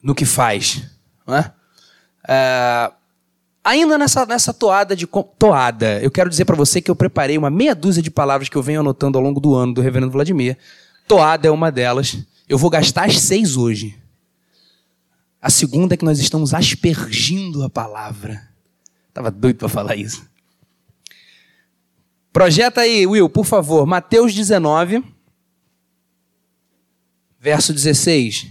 no 0.00 0.14
que 0.14 0.24
faz. 0.24 0.88
Não 1.26 1.38
é? 1.38 1.52
é 2.28 2.92
ainda 3.64 3.98
nessa, 3.98 4.24
nessa 4.24 4.54
toada 4.54 4.94
de 4.94 5.08
toada, 5.36 6.00
eu 6.00 6.12
quero 6.12 6.30
dizer 6.30 6.44
para 6.44 6.54
você 6.54 6.80
que 6.80 6.92
eu 6.92 6.94
preparei 6.94 7.36
uma 7.36 7.50
meia 7.50 7.74
dúzia 7.74 8.04
de 8.04 8.12
palavras 8.12 8.48
que 8.48 8.54
eu 8.54 8.62
venho 8.62 8.78
anotando 8.78 9.18
ao 9.18 9.24
longo 9.24 9.40
do 9.40 9.52
ano 9.52 9.74
do 9.74 9.80
Reverendo 9.80 10.12
Vladimir. 10.12 10.56
Toada 11.08 11.48
é 11.48 11.50
uma 11.50 11.72
delas. 11.72 12.16
Eu 12.48 12.58
vou 12.58 12.70
gastar 12.70 13.06
as 13.06 13.18
seis 13.18 13.56
hoje. 13.56 13.98
A 15.40 15.50
segunda 15.50 15.94
é 15.94 15.96
que 15.96 16.04
nós 16.04 16.18
estamos 16.18 16.54
aspergindo 16.54 17.62
a 17.62 17.70
palavra. 17.70 18.48
Tava 19.12 19.30
doido 19.30 19.58
para 19.58 19.68
falar 19.68 19.96
isso. 19.96 20.28
Projeta 22.32 22.82
aí, 22.82 23.06
Will, 23.06 23.28
por 23.28 23.46
favor, 23.46 23.86
Mateus 23.86 24.34
19, 24.34 25.02
verso 27.40 27.72
16. 27.72 28.48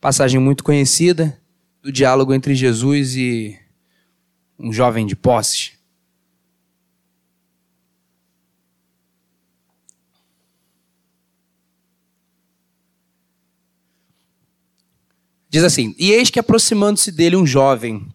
Passagem 0.00 0.40
muito 0.40 0.64
conhecida 0.64 1.40
do 1.82 1.92
diálogo 1.92 2.32
entre 2.32 2.54
Jesus 2.54 3.16
e 3.16 3.58
um 4.58 4.72
jovem 4.72 5.06
de 5.06 5.14
posses. 5.14 5.72
Diz 15.54 15.62
assim: 15.62 15.94
E 15.96 16.10
eis 16.10 16.30
que 16.30 16.40
aproximando-se 16.40 17.12
dele 17.12 17.36
um 17.36 17.46
jovem, 17.46 18.08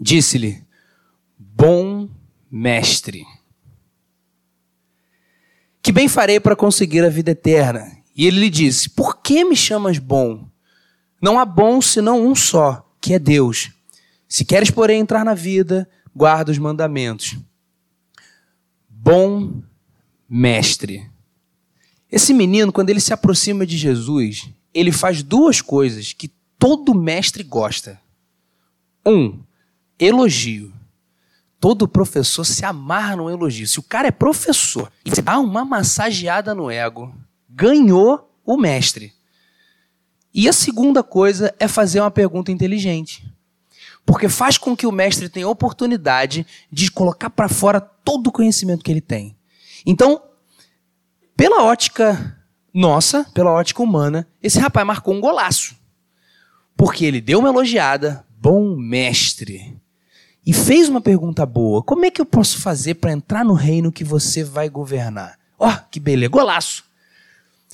disse-lhe: 0.00 0.60
Bom 1.38 2.10
mestre, 2.50 3.24
que 5.80 5.92
bem 5.92 6.08
farei 6.08 6.40
para 6.40 6.56
conseguir 6.56 7.04
a 7.04 7.08
vida 7.08 7.30
eterna? 7.30 7.96
E 8.16 8.26
ele 8.26 8.40
lhe 8.40 8.50
disse: 8.50 8.90
Por 8.90 9.22
que 9.22 9.44
me 9.44 9.54
chamas 9.54 10.00
bom? 10.00 10.48
Não 11.22 11.38
há 11.38 11.44
bom 11.44 11.80
senão 11.80 12.26
um 12.26 12.34
só, 12.34 12.84
que 13.00 13.14
é 13.14 13.20
Deus. 13.20 13.70
Se 14.28 14.44
queres, 14.44 14.68
porém, 14.68 14.98
entrar 14.98 15.24
na 15.24 15.32
vida, 15.32 15.88
guarda 16.12 16.50
os 16.50 16.58
mandamentos. 16.58 17.36
Bom 18.88 19.62
mestre. 20.28 21.08
Esse 22.10 22.34
menino, 22.34 22.72
quando 22.72 22.90
ele 22.90 22.98
se 22.98 23.12
aproxima 23.12 23.64
de 23.64 23.76
Jesus, 23.76 24.50
ele 24.74 24.90
faz 24.90 25.22
duas 25.22 25.60
coisas 25.60 26.12
que 26.12 26.34
todo 26.64 26.94
mestre 26.94 27.42
gosta. 27.42 28.00
Um, 29.04 29.42
elogio. 29.98 30.72
Todo 31.60 31.86
professor 31.86 32.42
se 32.42 32.64
amarra 32.64 33.16
no 33.16 33.28
elogio. 33.28 33.68
Se 33.68 33.78
o 33.78 33.82
cara 33.82 34.08
é 34.08 34.10
professor 34.10 34.90
e 35.04 35.10
você 35.10 35.20
dá 35.20 35.38
uma 35.38 35.62
massageada 35.62 36.54
no 36.54 36.70
ego, 36.70 37.14
ganhou 37.50 38.34
o 38.42 38.56
mestre. 38.56 39.12
E 40.32 40.48
a 40.48 40.54
segunda 40.54 41.02
coisa 41.02 41.54
é 41.60 41.68
fazer 41.68 42.00
uma 42.00 42.10
pergunta 42.10 42.50
inteligente. 42.50 43.30
Porque 44.06 44.26
faz 44.26 44.56
com 44.56 44.74
que 44.74 44.86
o 44.86 44.92
mestre 44.92 45.28
tenha 45.28 45.46
oportunidade 45.46 46.46
de 46.72 46.90
colocar 46.90 47.28
para 47.28 47.46
fora 47.46 47.78
todo 47.78 48.28
o 48.28 48.32
conhecimento 48.32 48.82
que 48.82 48.90
ele 48.90 49.02
tem. 49.02 49.36
Então, 49.84 50.22
pela 51.36 51.62
ótica 51.62 52.42
nossa, 52.72 53.22
pela 53.34 53.52
ótica 53.52 53.82
humana, 53.82 54.26
esse 54.42 54.58
rapaz 54.58 54.86
marcou 54.86 55.12
um 55.12 55.20
golaço. 55.20 55.83
Porque 56.76 57.04
ele 57.04 57.20
deu 57.20 57.38
uma 57.38 57.48
elogiada, 57.48 58.24
bom 58.40 58.76
mestre, 58.76 59.76
e 60.46 60.52
fez 60.52 60.88
uma 60.88 61.00
pergunta 61.00 61.46
boa: 61.46 61.82
como 61.82 62.04
é 62.04 62.10
que 62.10 62.20
eu 62.20 62.26
posso 62.26 62.60
fazer 62.60 62.94
para 62.94 63.12
entrar 63.12 63.44
no 63.44 63.54
reino 63.54 63.92
que 63.92 64.04
você 64.04 64.44
vai 64.44 64.68
governar? 64.68 65.38
Ó, 65.58 65.68
oh, 65.68 65.76
que 65.90 65.98
beleza, 65.98 66.30
golaço. 66.30 66.84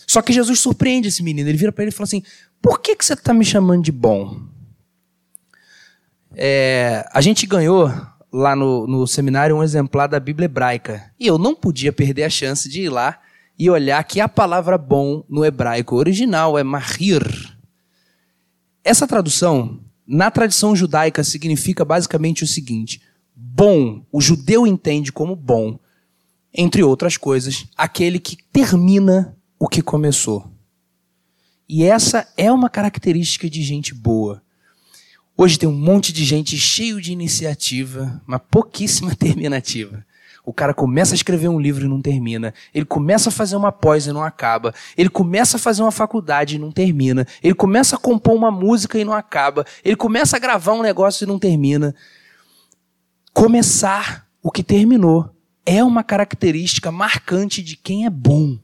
Só 0.07 0.23
que 0.23 0.33
Jesus 0.33 0.61
surpreende 0.61 1.09
esse 1.09 1.23
menino. 1.23 1.49
Ele 1.49 1.59
vira 1.59 1.73
para 1.73 1.85
ele 1.85 1.91
e 1.91 1.95
fala 1.95 2.05
assim: 2.05 2.23
por 2.61 2.81
que, 2.81 2.95
que 2.95 3.05
você 3.05 3.15
está 3.15 3.33
me 3.33 3.45
chamando 3.45 3.83
de 3.83 3.93
bom? 3.93 4.41
É, 6.35 7.09
a 7.13 7.21
gente 7.21 7.47
ganhou 7.47 7.93
lá 8.33 8.55
no, 8.55 8.87
no 8.87 9.07
seminário 9.07 9.57
um 9.57 9.63
exemplar 9.63 10.09
da 10.09 10.21
Bíblia 10.21 10.45
hebraica. 10.45 11.11
E 11.19 11.27
eu 11.27 11.39
não 11.39 11.55
podia 11.55 11.93
perder 11.93 12.25
a 12.25 12.31
chance 12.31 12.69
de 12.69 12.83
ir 12.83 12.89
lá 12.89 13.19
e 13.59 13.69
olhar 13.69 14.03
que 14.05 14.21
a 14.21 14.29
palavra 14.29 14.79
bom 14.79 15.25
no 15.29 15.45
hebraico 15.45 15.97
original 15.97 16.59
é 16.59 16.63
mahir. 16.63 17.23
Essa 18.83 19.07
tradução, 19.07 19.81
na 20.07 20.31
tradição 20.31 20.75
judaica, 20.75 21.23
significa 21.23 21.85
basicamente 21.85 22.45
o 22.45 22.47
seguinte: 22.47 23.01
bom, 23.35 24.05
o 24.11 24.21
judeu 24.21 24.67
entende 24.67 25.13
como 25.13 25.37
bom, 25.37 25.79
entre 26.53 26.83
outras 26.83 27.17
coisas, 27.17 27.67
aquele 27.77 28.19
que 28.19 28.37
termina 28.53 29.37
o 29.59 29.69
que 29.69 29.83
começou. 29.83 30.51
E 31.69 31.85
essa 31.85 32.27
é 32.37 32.51
uma 32.51 32.69
característica 32.69 33.49
de 33.49 33.63
gente 33.63 33.95
boa. 33.95 34.43
Hoje 35.37 35.59
tem 35.59 35.69
um 35.69 35.79
monte 35.79 36.13
de 36.13 36.25
gente 36.25 36.59
cheio 36.59 37.01
de 37.01 37.13
iniciativa, 37.13 38.21
mas 38.27 38.41
pouquíssima 38.51 39.15
terminativa. 39.17 40.05
O 40.51 40.53
cara 40.53 40.75
começa 40.75 41.15
a 41.15 41.17
escrever 41.17 41.47
um 41.47 41.61
livro 41.61 41.85
e 41.85 41.89
não 41.89 42.03
termina. 42.03 42.53
Ele 42.75 42.85
começa 42.85 43.29
a 43.29 43.33
fazer 43.33 43.55
uma 43.55 43.71
pós 43.71 44.09
e 44.09 44.13
não 44.13 44.21
acaba. 44.21 44.75
Ele 44.97 45.09
começa 45.09 45.57
a 45.57 45.61
fazer 45.61 45.81
uma 45.81 45.93
faculdade 45.93 46.57
e 46.57 46.59
não 46.59 46.73
termina. 46.73 47.25
Ele 47.41 47.55
começa 47.55 47.95
a 47.95 47.99
compor 48.01 48.35
uma 48.35 48.51
música 48.51 48.99
e 48.99 49.05
não 49.05 49.13
acaba. 49.13 49.65
Ele 49.85 49.95
começa 49.95 50.37
a 50.37 50.41
gravar 50.41 50.73
um 50.73 50.83
negócio 50.83 51.23
e 51.23 51.29
não 51.29 51.39
termina. 51.39 51.95
Começar 53.33 54.27
o 54.43 54.51
que 54.51 54.65
terminou 54.65 55.33
é 55.65 55.85
uma 55.85 56.03
característica 56.03 56.91
marcante 56.91 57.63
de 57.63 57.77
quem 57.77 58.05
é 58.05 58.11
bom, 58.11 58.59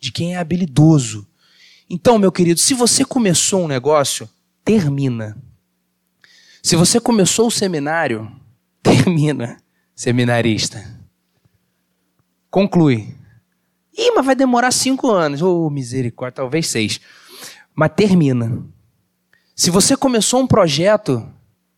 de 0.00 0.10
quem 0.10 0.36
é 0.36 0.38
habilidoso. 0.38 1.28
Então, 1.88 2.18
meu 2.18 2.32
querido, 2.32 2.60
se 2.60 2.72
você 2.72 3.04
começou 3.04 3.64
um 3.64 3.68
negócio, 3.68 4.26
termina. 4.64 5.36
Se 6.62 6.76
você 6.76 6.98
começou 6.98 7.48
o 7.48 7.50
seminário, 7.50 8.32
termina, 8.82 9.58
seminarista. 9.94 10.96
Conclui. 12.56 13.14
Ih, 13.94 14.12
mas 14.16 14.24
vai 14.24 14.34
demorar 14.34 14.70
cinco 14.70 15.10
anos. 15.10 15.42
Ô, 15.42 15.66
oh, 15.66 15.68
misericórdia, 15.68 16.36
talvez 16.36 16.66
seis. 16.68 16.98
Mas 17.74 17.90
termina. 17.94 18.64
Se 19.54 19.68
você 19.68 19.94
começou 19.94 20.40
um 20.40 20.46
projeto, 20.46 21.28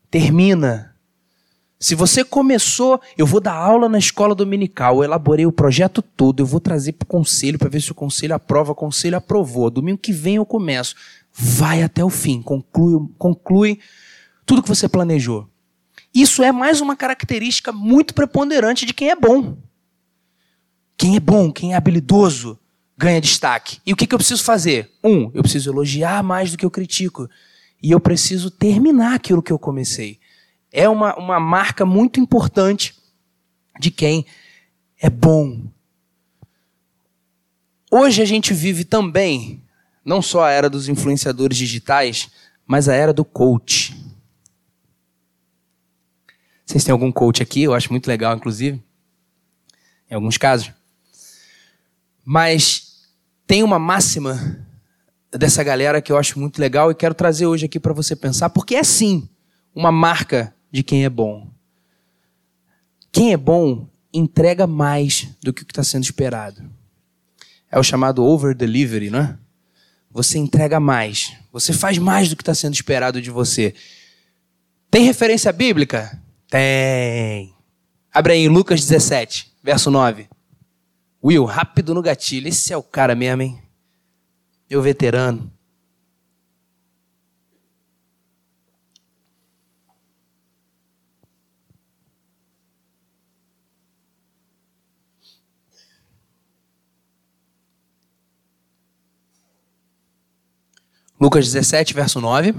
termina. 0.09 0.95
Se 1.77 1.95
você 1.95 2.23
começou, 2.23 3.01
eu 3.17 3.25
vou 3.25 3.41
dar 3.41 3.55
aula 3.55 3.89
na 3.89 3.99
escola 3.99 4.33
dominical, 4.33 4.95
eu 4.95 5.03
elaborei 5.03 5.45
o 5.45 5.51
projeto 5.51 6.01
todo, 6.01 6.39
eu 6.39 6.45
vou 6.45 6.61
trazer 6.61 6.93
para 6.93 7.03
o 7.03 7.09
conselho 7.09 7.59
para 7.59 7.67
ver 7.67 7.81
se 7.81 7.91
o 7.91 7.95
conselho 7.95 8.33
aprova, 8.33 8.71
o 8.71 8.75
conselho 8.75 9.17
aprovou. 9.17 9.69
Domingo 9.69 9.97
que 9.97 10.13
vem 10.13 10.37
eu 10.37 10.45
começo. 10.45 10.95
Vai 11.33 11.83
até 11.83 12.05
o 12.05 12.09
fim, 12.09 12.41
conclui, 12.41 13.05
conclui 13.17 13.79
tudo 14.45 14.63
que 14.63 14.69
você 14.69 14.87
planejou. 14.87 15.45
Isso 16.15 16.41
é 16.41 16.53
mais 16.53 16.79
uma 16.79 16.95
característica 16.95 17.73
muito 17.73 18.13
preponderante 18.13 18.85
de 18.85 18.93
quem 18.93 19.09
é 19.09 19.15
bom. 19.17 19.57
Quem 20.99 21.15
é 21.15 21.19
bom, 21.21 21.49
quem 21.49 21.71
é 21.71 21.77
habilidoso, 21.77 22.59
ganha 22.97 23.21
destaque. 23.21 23.79
E 23.85 23.93
o 23.93 23.95
que, 23.95 24.05
que 24.05 24.13
eu 24.13 24.19
preciso 24.19 24.43
fazer? 24.43 24.91
Um, 25.01 25.31
eu 25.33 25.41
preciso 25.41 25.71
elogiar 25.71 26.21
mais 26.21 26.51
do 26.51 26.57
que 26.57 26.65
eu 26.65 26.69
critico. 26.69 27.29
E 27.81 27.89
eu 27.89 28.01
preciso 28.01 28.51
terminar 28.51 29.15
aquilo 29.15 29.41
que 29.41 29.53
eu 29.53 29.57
comecei. 29.57 30.19
É 30.69 30.89
uma, 30.89 31.15
uma 31.15 31.39
marca 31.39 31.85
muito 31.85 32.19
importante 32.19 32.93
de 33.79 33.89
quem 33.89 34.25
é 34.99 35.09
bom. 35.09 35.71
Hoje 37.89 38.21
a 38.21 38.25
gente 38.25 38.53
vive 38.53 38.83
também, 38.83 39.63
não 40.03 40.21
só 40.21 40.43
a 40.43 40.51
era 40.51 40.69
dos 40.69 40.89
influenciadores 40.89 41.57
digitais, 41.57 42.29
mas 42.67 42.89
a 42.89 42.93
era 42.93 43.13
do 43.13 43.23
coach. 43.23 43.95
Vocês 46.65 46.83
têm 46.83 46.91
algum 46.91 47.09
coach 47.09 47.41
aqui? 47.41 47.63
Eu 47.63 47.73
acho 47.73 47.89
muito 47.89 48.05
legal, 48.05 48.35
inclusive. 48.35 48.83
Em 50.11 50.15
alguns 50.15 50.35
casos. 50.35 50.77
Mas 52.31 53.09
tem 53.47 53.63
uma 53.63 53.79
máxima 53.79 54.63
dessa 55.31 55.63
galera 55.63 55.99
que 55.99 56.11
eu 56.11 56.17
acho 56.17 56.39
muito 56.39 56.61
legal 56.61 56.91
e 56.91 56.93
quero 56.95 57.15
trazer 57.15 57.47
hoje 57.47 57.65
aqui 57.65 57.79
para 57.79 57.91
você 57.91 58.15
pensar, 58.15 58.51
porque 58.51 58.75
é 58.75 58.83
sim 58.83 59.27
uma 59.73 59.91
marca 59.91 60.53
de 60.71 60.83
quem 60.83 61.03
é 61.03 61.09
bom. 61.09 61.49
Quem 63.11 63.33
é 63.33 63.37
bom 63.37 63.89
entrega 64.13 64.67
mais 64.67 65.27
do 65.41 65.51
que 65.51 65.63
o 65.63 65.65
que 65.65 65.71
está 65.71 65.83
sendo 65.83 66.03
esperado. 66.03 66.61
É 67.71 67.79
o 67.79 67.83
chamado 67.83 68.23
over 68.23 68.53
delivery, 68.53 69.09
né? 69.09 69.35
Você 70.11 70.37
entrega 70.37 70.79
mais. 70.79 71.33
Você 71.51 71.73
faz 71.73 71.97
mais 71.97 72.29
do 72.29 72.35
que 72.35 72.43
está 72.43 72.53
sendo 72.53 72.75
esperado 72.75 73.19
de 73.19 73.31
você. 73.31 73.73
Tem 74.91 75.03
referência 75.03 75.51
bíblica? 75.51 76.21
Tem. 76.47 77.55
Abre 78.13 78.33
aí 78.33 78.41
em 78.41 78.49
Lucas 78.49 78.81
17, 78.81 79.51
verso 79.63 79.89
9. 79.89 80.29
Will, 81.23 81.43
rápido 81.43 81.93
no 81.93 82.01
gatilho. 82.01 82.47
Esse 82.47 82.71
é 82.71 82.77
o 82.77 82.83
cara 82.83 83.13
mesmo, 83.13 83.41
hein? 83.41 83.61
Meu 84.69 84.81
veterano. 84.81 85.51
Lucas 101.19 101.45
17, 101.45 101.93
verso 101.93 102.21
9. 102.21 102.55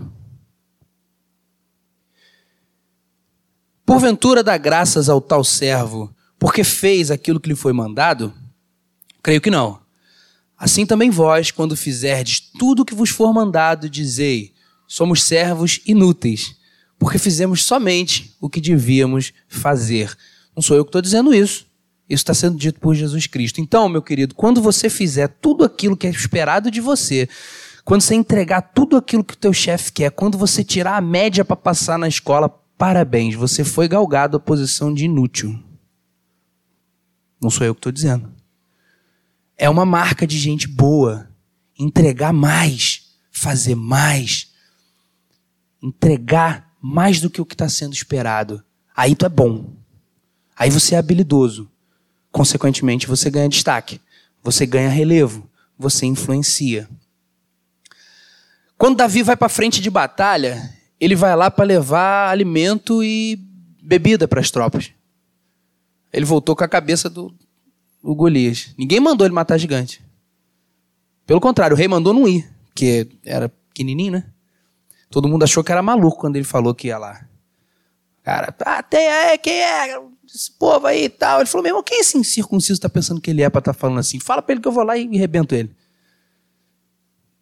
Porventura 3.86 4.44
dá 4.44 4.58
graças 4.58 5.08
ao 5.08 5.20
tal 5.20 5.42
servo, 5.42 6.14
porque 6.38 6.62
fez 6.62 7.10
aquilo 7.10 7.40
que 7.40 7.48
lhe 7.48 7.56
foi 7.56 7.72
mandado? 7.72 8.34
Creio 9.22 9.40
que 9.40 9.50
não. 9.50 9.80
Assim 10.56 10.84
também 10.84 11.10
vós, 11.10 11.50
quando 11.50 11.76
fizerdes 11.76 12.40
tudo 12.40 12.82
o 12.82 12.84
que 12.84 12.94
vos 12.94 13.10
for 13.10 13.32
mandado, 13.32 13.88
dizei: 13.88 14.52
somos 14.86 15.22
servos 15.22 15.80
inúteis, 15.86 16.54
porque 16.98 17.18
fizemos 17.18 17.64
somente 17.64 18.36
o 18.40 18.48
que 18.48 18.60
devíamos 18.60 19.32
fazer. 19.48 20.14
Não 20.54 20.62
sou 20.62 20.76
eu 20.76 20.84
que 20.84 20.88
estou 20.88 21.00
dizendo 21.00 21.32
isso. 21.32 21.66
Isso 22.08 22.22
está 22.22 22.34
sendo 22.34 22.58
dito 22.58 22.80
por 22.80 22.94
Jesus 22.94 23.26
Cristo. 23.28 23.60
Então, 23.60 23.88
meu 23.88 24.02
querido, 24.02 24.34
quando 24.34 24.60
você 24.60 24.90
fizer 24.90 25.28
tudo 25.28 25.64
aquilo 25.64 25.96
que 25.96 26.08
é 26.08 26.10
esperado 26.10 26.68
de 26.68 26.80
você, 26.80 27.28
quando 27.84 28.02
você 28.02 28.16
entregar 28.16 28.60
tudo 28.60 28.96
aquilo 28.96 29.22
que 29.22 29.34
o 29.34 29.36
teu 29.36 29.52
chefe 29.52 29.92
quer, 29.92 30.10
quando 30.10 30.36
você 30.36 30.64
tirar 30.64 30.96
a 30.96 31.00
média 31.00 31.44
para 31.44 31.54
passar 31.54 31.98
na 31.98 32.08
escola, 32.08 32.48
parabéns, 32.76 33.36
você 33.36 33.62
foi 33.62 33.86
galgado 33.86 34.36
à 34.36 34.40
posição 34.40 34.92
de 34.92 35.04
inútil. 35.04 35.56
Não 37.40 37.48
sou 37.48 37.64
eu 37.64 37.74
que 37.74 37.78
estou 37.78 37.92
dizendo. 37.92 38.39
É 39.60 39.68
uma 39.68 39.84
marca 39.84 40.26
de 40.26 40.38
gente 40.38 40.66
boa. 40.66 41.28
Entregar 41.78 42.32
mais, 42.32 43.12
fazer 43.30 43.74
mais, 43.74 44.52
entregar 45.82 46.74
mais 46.80 47.20
do 47.20 47.28
que 47.28 47.42
o 47.42 47.44
que 47.44 47.52
está 47.52 47.68
sendo 47.68 47.92
esperado. 47.92 48.64
Aí 48.96 49.14
tu 49.14 49.26
é 49.26 49.28
bom. 49.28 49.76
Aí 50.56 50.70
você 50.70 50.94
é 50.94 50.98
habilidoso. 50.98 51.70
Consequentemente, 52.32 53.06
você 53.06 53.28
ganha 53.28 53.50
destaque. 53.50 54.00
Você 54.42 54.64
ganha 54.64 54.88
relevo. 54.88 55.46
Você 55.78 56.06
influencia. 56.06 56.88
Quando 58.78 58.96
Davi 58.96 59.22
vai 59.22 59.36
para 59.36 59.50
frente 59.50 59.82
de 59.82 59.90
batalha, 59.90 60.74
ele 60.98 61.14
vai 61.14 61.36
lá 61.36 61.50
para 61.50 61.66
levar 61.66 62.30
alimento 62.30 63.04
e 63.04 63.38
bebida 63.82 64.26
para 64.26 64.40
as 64.40 64.50
tropas. 64.50 64.90
Ele 66.10 66.24
voltou 66.24 66.56
com 66.56 66.64
a 66.64 66.68
cabeça 66.68 67.10
do, 67.10 67.34
do 68.02 68.14
Golias. 68.14 68.74
Ninguém 68.78 69.00
mandou 69.00 69.26
ele 69.26 69.34
matar 69.34 69.58
gigante. 69.58 70.02
Pelo 71.26 71.40
contrário, 71.40 71.74
o 71.74 71.78
rei 71.78 71.86
mandou 71.86 72.12
não 72.12 72.26
ir, 72.26 72.50
porque 72.66 73.08
era 73.24 73.48
pequenininho, 73.48 74.12
né? 74.12 74.24
Todo 75.10 75.28
mundo 75.28 75.42
achou 75.42 75.62
que 75.62 75.72
era 75.72 75.82
maluco 75.82 76.18
quando 76.18 76.36
ele 76.36 76.44
falou 76.44 76.74
que 76.74 76.88
ia 76.88 76.98
lá. 76.98 77.24
Cara, 78.22 78.54
ah, 78.64 78.82
tem 78.82 79.08
aí, 79.08 79.38
quem 79.38 79.54
é? 79.54 80.00
Esse 80.26 80.52
povo 80.52 80.86
aí 80.86 81.04
e 81.04 81.08
tal. 81.08 81.40
Ele 81.40 81.46
falou, 81.46 81.62
meu 81.62 81.70
irmão, 81.70 81.82
quem 81.82 82.00
esse 82.00 82.16
incircunciso 82.16 82.74
está 82.74 82.88
pensando 82.88 83.20
que 83.20 83.30
ele 83.30 83.42
é 83.42 83.50
para 83.50 83.58
estar 83.58 83.72
tá 83.72 83.78
falando 83.78 83.98
assim? 83.98 84.20
Fala 84.20 84.42
para 84.42 84.52
ele 84.52 84.60
que 84.60 84.68
eu 84.68 84.72
vou 84.72 84.84
lá 84.84 84.96
e 84.96 85.16
rebento 85.16 85.54
ele. 85.54 85.70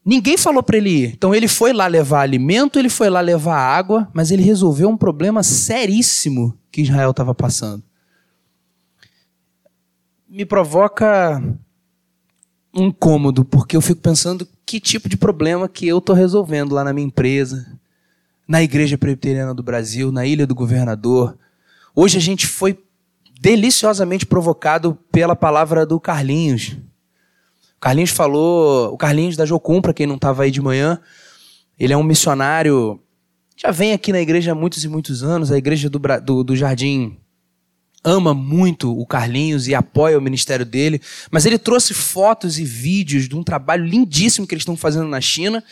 Ninguém 0.05 0.39
falou 0.39 0.63
para 0.63 0.79
ele 0.79 0.89
ir. 0.89 1.13
Então 1.13 1.35
ele 1.35 1.47
foi 1.49 1.75
lá 1.75 1.87
levar 1.87 2.21
alimento, 2.21 2.79
ele 2.79 2.89
foi 2.89 3.11
lá 3.11 3.21
levar 3.21 3.59
água, 3.59 4.09
mas 4.15 4.31
ele 4.31 4.43
resolveu 4.43 4.89
um 4.89 4.97
problema 4.97 5.43
seríssimo 5.43 6.59
que 6.73 6.81
Israel 6.81 7.11
estava 7.11 7.35
passando. 7.35 7.83
Me 10.29 10.45
provoca 10.45 11.43
um 12.75 12.89
incômodo, 12.89 13.47
porque 13.47 13.75
eu 13.75 13.81
fico 13.81 14.03
pensando 14.03 14.47
que 14.67 14.79
tipo 14.79 15.09
de 15.09 15.17
problema 15.17 15.67
que 15.67 15.89
eu 15.89 15.97
estou 15.97 16.15
resolvendo 16.15 16.75
lá 16.75 16.85
na 16.85 16.93
minha 16.93 17.07
empresa, 17.07 17.79
na 18.47 18.63
Igreja 18.63 18.99
Presbiteriana 18.99 19.55
do 19.55 19.63
Brasil, 19.63 20.13
na 20.13 20.27
Ilha 20.27 20.47
do 20.47 20.55
Governador. 20.55 21.39
Hoje 21.95 22.19
a 22.19 22.21
gente 22.21 22.47
foi 22.47 22.79
deliciosamente 23.41 24.27
provocado 24.27 24.99
pela 25.11 25.35
palavra 25.35 25.87
do 25.87 25.99
Carlinhos. 25.99 26.77
O 27.77 27.81
Carlinhos 27.81 28.11
falou, 28.11 28.93
o 28.93 28.99
Carlinhos 28.99 29.37
da 29.37 29.47
Jocum, 29.47 29.81
para 29.81 29.95
quem 29.95 30.07
não 30.07 30.17
estava 30.17 30.43
aí 30.43 30.51
de 30.51 30.61
manhã, 30.61 31.01
ele 31.79 31.95
é 31.95 31.97
um 31.97 32.03
missionário, 32.03 33.01
já 33.57 33.71
vem 33.71 33.95
aqui 33.95 34.13
na 34.13 34.21
igreja 34.21 34.53
há 34.53 34.55
muitos 34.55 34.85
e 34.85 34.89
muitos 34.89 35.23
anos, 35.23 35.51
a 35.51 35.57
igreja 35.57 35.89
do, 35.89 35.99
do, 36.23 36.45
do 36.45 36.55
Jardim 36.55 37.17
ama 38.05 38.33
muito 38.33 38.97
o 38.97 39.05
Carlinhos 39.05 39.69
e 39.69 39.75
apoia 39.75 40.19
o 40.19 40.23
ministério 40.23 40.65
dele, 40.65 41.01
mas 41.31 41.47
ele 41.47 41.59
trouxe 41.59 41.93
fotos 41.93 42.59
e 42.59 42.65
vídeos 42.65 43.29
de 43.29 43.37
um 43.37 43.43
trabalho 43.43 43.85
lindíssimo 43.85 44.47
que 44.47 44.55
eles 44.55 44.63
estão 44.63 44.77
fazendo 44.77 45.09
na 45.09 45.21
China 45.21 45.63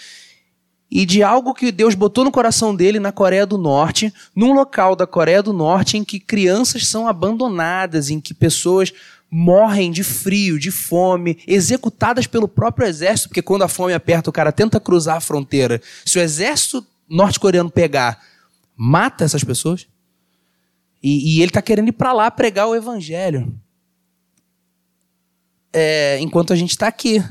e 0.90 1.04
de 1.04 1.22
algo 1.22 1.54
que 1.54 1.72
Deus 1.72 1.94
botou 1.94 2.24
no 2.24 2.30
coração 2.30 2.74
dele 2.74 3.00
na 3.00 3.10
Coreia 3.10 3.44
do 3.44 3.58
Norte, 3.58 4.12
num 4.34 4.52
local 4.52 4.94
da 4.94 5.06
Coreia 5.06 5.42
do 5.42 5.52
Norte 5.52 5.96
em 5.96 6.04
que 6.04 6.20
crianças 6.20 6.86
são 6.86 7.08
abandonadas, 7.08 8.08
em 8.10 8.20
que 8.20 8.32
pessoas 8.32 8.92
morrem 9.30 9.90
de 9.90 10.04
frio, 10.04 10.58
de 10.58 10.70
fome, 10.70 11.38
executadas 11.46 12.26
pelo 12.26 12.46
próprio 12.46 12.86
exército, 12.86 13.28
porque 13.28 13.42
quando 13.42 13.62
a 13.62 13.68
fome 13.68 13.92
aperta, 13.92 14.30
o 14.30 14.32
cara 14.32 14.52
tenta 14.52 14.78
cruzar 14.78 15.16
a 15.16 15.20
fronteira. 15.20 15.82
Se 16.04 16.18
o 16.18 16.22
exército 16.22 16.86
norte-coreano 17.08 17.70
pegar, 17.70 18.20
mata 18.76 19.24
essas 19.24 19.42
pessoas. 19.42 19.86
E, 21.02 21.36
e 21.36 21.40
ele 21.40 21.50
está 21.50 21.62
querendo 21.62 21.88
ir 21.88 21.92
para 21.92 22.12
lá 22.12 22.30
pregar 22.30 22.68
o 22.68 22.74
evangelho. 22.74 23.54
É, 25.72 26.18
enquanto 26.20 26.52
a 26.52 26.56
gente 26.56 26.70
está 26.70 26.88
aqui. 26.88 27.22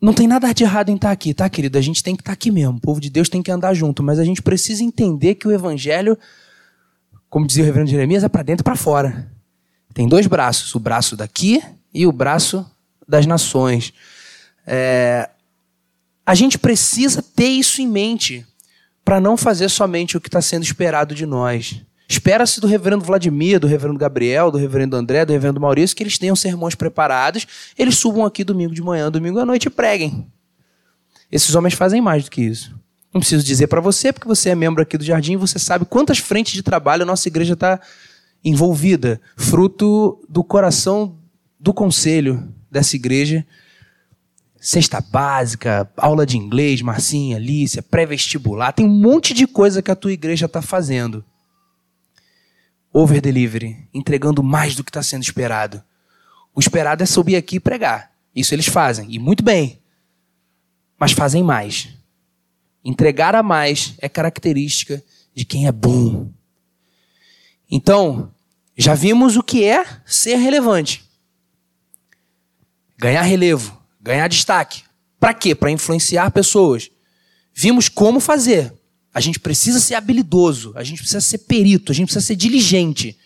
Não 0.00 0.14
tem 0.14 0.26
nada 0.26 0.52
de 0.52 0.64
errado 0.64 0.88
em 0.88 0.96
estar 0.96 1.08
tá 1.08 1.12
aqui, 1.12 1.34
tá, 1.34 1.48
querido? 1.48 1.76
A 1.76 1.80
gente 1.80 2.02
tem 2.02 2.16
que 2.16 2.22
estar 2.22 2.30
tá 2.30 2.34
aqui 2.34 2.50
mesmo. 2.50 2.78
O 2.78 2.80
povo 2.80 3.00
de 3.00 3.10
Deus 3.10 3.28
tem 3.28 3.42
que 3.42 3.50
andar 3.50 3.74
junto. 3.74 4.02
Mas 4.02 4.18
a 4.18 4.24
gente 4.24 4.42
precisa 4.42 4.82
entender 4.82 5.34
que 5.34 5.46
o 5.46 5.52
evangelho, 5.52 6.18
como 7.28 7.46
dizia 7.46 7.62
o 7.62 7.66
reverendo 7.66 7.90
Jeremias, 7.90 8.24
é 8.24 8.28
para 8.28 8.42
dentro 8.42 8.62
e 8.62 8.64
para 8.64 8.76
fora. 8.76 9.30
Tem 9.92 10.08
dois 10.08 10.26
braços, 10.26 10.74
o 10.74 10.80
braço 10.80 11.16
daqui 11.16 11.62
e 11.92 12.06
o 12.06 12.12
braço 12.12 12.68
das 13.06 13.26
nações. 13.26 13.92
É, 14.66 15.28
a 16.24 16.34
gente 16.34 16.58
precisa 16.58 17.22
ter 17.22 17.48
isso 17.48 17.82
em 17.82 17.88
mente 17.88 18.46
para 19.04 19.20
não 19.20 19.36
fazer 19.36 19.68
somente 19.68 20.16
o 20.16 20.20
que 20.20 20.28
está 20.28 20.40
sendo 20.40 20.62
esperado 20.62 21.14
de 21.14 21.26
nós. 21.26 21.82
Espera-se 22.10 22.60
do 22.60 22.66
reverendo 22.66 23.04
Vladimir, 23.04 23.60
do 23.60 23.68
reverendo 23.68 23.96
Gabriel, 23.96 24.50
do 24.50 24.58
reverendo 24.58 24.96
André, 24.96 25.24
do 25.24 25.32
reverendo 25.32 25.60
Maurício, 25.60 25.94
que 25.94 26.02
eles 26.02 26.18
tenham 26.18 26.34
sermões 26.34 26.74
preparados, 26.74 27.46
eles 27.78 27.94
subam 27.94 28.24
aqui 28.24 28.42
domingo 28.42 28.74
de 28.74 28.82
manhã, 28.82 29.08
domingo 29.08 29.38
à 29.38 29.46
noite 29.46 29.66
e 29.66 29.70
preguem. 29.70 30.26
Esses 31.30 31.54
homens 31.54 31.74
fazem 31.74 32.00
mais 32.00 32.24
do 32.24 32.30
que 32.32 32.42
isso. 32.42 32.74
Não 33.14 33.20
preciso 33.20 33.46
dizer 33.46 33.68
para 33.68 33.80
você, 33.80 34.12
porque 34.12 34.26
você 34.26 34.48
é 34.48 34.56
membro 34.56 34.82
aqui 34.82 34.98
do 34.98 35.04
Jardim, 35.04 35.36
você 35.36 35.56
sabe 35.56 35.84
quantas 35.84 36.18
frentes 36.18 36.52
de 36.52 36.64
trabalho 36.64 37.04
a 37.04 37.06
nossa 37.06 37.28
igreja 37.28 37.52
está 37.52 37.78
envolvida, 38.44 39.20
fruto 39.36 40.18
do 40.28 40.42
coração 40.42 41.16
do 41.60 41.72
conselho 41.72 42.52
dessa 42.68 42.96
igreja. 42.96 43.46
Cesta 44.60 45.00
básica, 45.00 45.88
aula 45.96 46.26
de 46.26 46.36
inglês, 46.36 46.82
Marcinha, 46.82 47.36
Alicia, 47.36 47.84
pré-vestibular, 47.84 48.72
tem 48.72 48.84
um 48.84 49.00
monte 49.00 49.32
de 49.32 49.46
coisa 49.46 49.80
que 49.80 49.92
a 49.92 49.96
tua 49.96 50.12
igreja 50.12 50.46
está 50.46 50.60
fazendo. 50.60 51.24
Over 52.92 53.20
delivery, 53.20 53.88
entregando 53.94 54.42
mais 54.42 54.74
do 54.74 54.82
que 54.82 54.90
está 54.90 55.02
sendo 55.02 55.22
esperado. 55.22 55.82
O 56.54 56.60
esperado 56.60 57.02
é 57.02 57.06
subir 57.06 57.36
aqui 57.36 57.56
e 57.56 57.60
pregar. 57.60 58.12
Isso 58.34 58.54
eles 58.54 58.66
fazem, 58.66 59.06
e 59.12 59.18
muito 59.18 59.42
bem. 59.42 59.80
Mas 60.98 61.12
fazem 61.12 61.42
mais. 61.42 61.88
Entregar 62.84 63.34
a 63.34 63.42
mais 63.42 63.94
é 63.98 64.08
característica 64.08 65.02
de 65.34 65.44
quem 65.44 65.66
é 65.66 65.72
bom. 65.72 66.30
Então, 67.70 68.32
já 68.76 68.94
vimos 68.94 69.36
o 69.36 69.42
que 69.42 69.64
é 69.64 69.84
ser 70.04 70.36
relevante. 70.36 71.04
Ganhar 72.98 73.22
relevo, 73.22 73.80
ganhar 74.00 74.28
destaque. 74.28 74.82
Para 75.18 75.34
quê? 75.34 75.54
Para 75.54 75.70
influenciar 75.70 76.30
pessoas. 76.30 76.90
Vimos 77.54 77.88
como 77.88 78.20
fazer. 78.20 78.72
A 79.12 79.20
gente 79.20 79.40
precisa 79.40 79.80
ser 79.80 79.96
habilidoso, 79.96 80.72
a 80.76 80.84
gente 80.84 80.98
precisa 80.98 81.20
ser 81.20 81.38
perito, 81.38 81.90
a 81.90 81.94
gente 81.94 82.06
precisa 82.06 82.24
ser 82.24 82.36
diligente. 82.36 83.18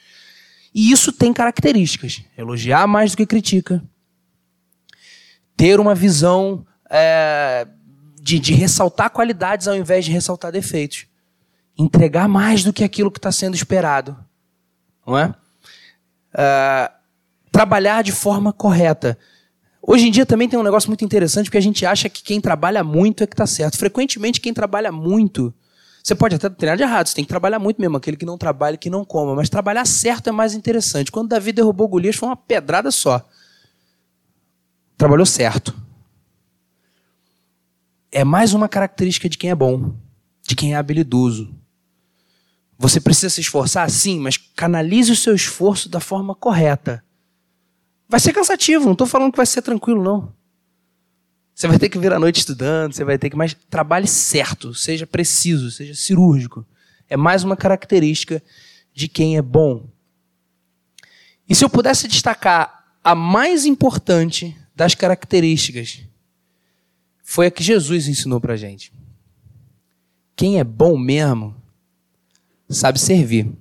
E 0.75 0.91
isso 0.91 1.13
tem 1.13 1.33
características: 1.33 2.23
elogiar 2.37 2.87
mais 2.87 3.11
do 3.11 3.19
que 3.19 3.27
critica, 3.27 3.83
ter 5.57 5.79
uma 5.79 5.95
visão 5.95 6.67
é, 6.91 7.67
de, 8.21 8.39
de 8.39 8.55
ressaltar 8.55 9.11
qualidades 9.11 9.69
ao 9.69 9.77
invés 9.77 10.05
de 10.05 10.11
ressaltar 10.11 10.51
defeitos, 10.51 11.07
entregar 11.77 12.29
mais 12.29 12.65
do 12.65 12.73
que 12.73 12.83
aquilo 12.83 13.11
que 13.11 13.19
está 13.19 13.31
sendo 13.31 13.55
esperado, 13.55 14.17
não 15.07 15.19
é? 15.19 15.35
é? 16.35 16.91
Trabalhar 17.53 18.03
de 18.03 18.11
forma 18.11 18.53
correta. 18.53 19.19
Hoje 19.81 20.09
em 20.09 20.11
dia 20.11 20.25
também 20.25 20.49
tem 20.49 20.59
um 20.59 20.63
negócio 20.63 20.89
muito 20.89 21.05
interessante 21.05 21.45
porque 21.45 21.59
a 21.59 21.63
gente 21.63 21.85
acha 21.85 22.09
que 22.09 22.23
quem 22.23 22.41
trabalha 22.41 22.83
muito 22.83 23.23
é 23.23 23.27
que 23.27 23.35
está 23.35 23.47
certo. 23.47 23.77
Frequentemente 23.77 24.41
quem 24.41 24.55
trabalha 24.55 24.91
muito 24.91 25.55
você 26.05 26.15
pode 26.15 26.35
até 26.35 26.51
treinar 26.51 26.77
de 26.77 26.83
errado, 26.83 27.07
você 27.07 27.15
tem 27.15 27.25
que 27.25 27.29
trabalhar 27.31 27.59
muito 27.59 27.81
mesmo, 27.81 27.97
aquele 27.97 28.19
que 28.19 28.27
não 28.27 28.37
trabalha, 28.37 28.77
que 28.77 28.91
não 28.91 29.07
coma. 29.07 29.35
Mas 29.35 29.49
trabalhar 29.49 29.87
certo 29.87 30.29
é 30.29 30.33
mais 30.33 30.53
interessante. 30.53 31.11
Quando 31.11 31.31
Davi 31.31 31.51
derrubou 31.51 31.89
Golias, 31.89 32.15
foi 32.15 32.29
uma 32.29 32.37
pedrada 32.37 32.91
só. 32.91 33.27
Trabalhou 34.99 35.25
certo. 35.25 35.75
É 38.13 38.23
mais 38.23 38.53
uma 38.53 38.69
característica 38.69 39.31
de 39.31 39.39
quem 39.39 39.49
é 39.49 39.55
bom, 39.55 39.95
de 40.47 40.55
quem 40.55 40.75
é 40.75 40.77
habilidoso. 40.77 41.55
Você 42.79 43.01
precisa 43.01 43.31
se 43.31 43.41
esforçar, 43.41 43.89
sim, 43.89 44.21
mas 44.21 44.37
canalize 44.37 45.11
o 45.11 45.17
seu 45.17 45.35
esforço 45.35 45.89
da 45.89 46.01
forma 46.01 46.35
correta. 46.35 47.03
Vai 48.07 48.21
ser 48.21 48.35
cansativo, 48.35 48.85
não 48.85 48.93
estou 48.93 49.07
falando 49.07 49.33
que 49.33 49.39
vai 49.39 49.47
ser 49.47 49.63
tranquilo, 49.63 50.03
não. 50.03 50.35
Você 51.55 51.69
vai 51.69 51.79
ter 51.79 51.89
que 51.89 51.99
vir 51.99 52.13
à 52.13 52.19
noite 52.19 52.39
estudando, 52.39 52.93
você 52.93 53.05
vai 53.05 53.17
ter 53.17 53.31
que. 53.31 53.37
Mas 53.37 53.55
trabalhe 53.71 54.09
certo, 54.09 54.75
seja 54.75 55.07
preciso, 55.07 55.71
seja 55.71 55.95
cirúrgico. 55.95 56.67
É 57.09 57.17
mais 57.17 57.45
uma 57.45 57.57
característica 57.57 58.43
de 58.93 59.07
quem 59.07 59.37
é 59.37 59.43
bom. 59.43 59.87
E 61.49 61.55
se 61.55 61.65
eu 61.65 61.71
pudesse 61.71 62.09
destacar 62.09 62.85
a 63.03 63.15
mais 63.15 63.67
importante 63.67 64.57
das 64.75 64.95
características, 64.95 66.03
foi 67.23 67.47
a 67.47 67.51
que 67.51 67.63
Jesus 67.63 68.09
ensinou 68.09 68.41
para 68.41 68.57
gente. 68.57 68.93
Quem 70.35 70.59
é 70.59 70.65
bom 70.65 70.97
mesmo 70.99 71.55
sabe 72.69 72.99
servir. 72.99 73.53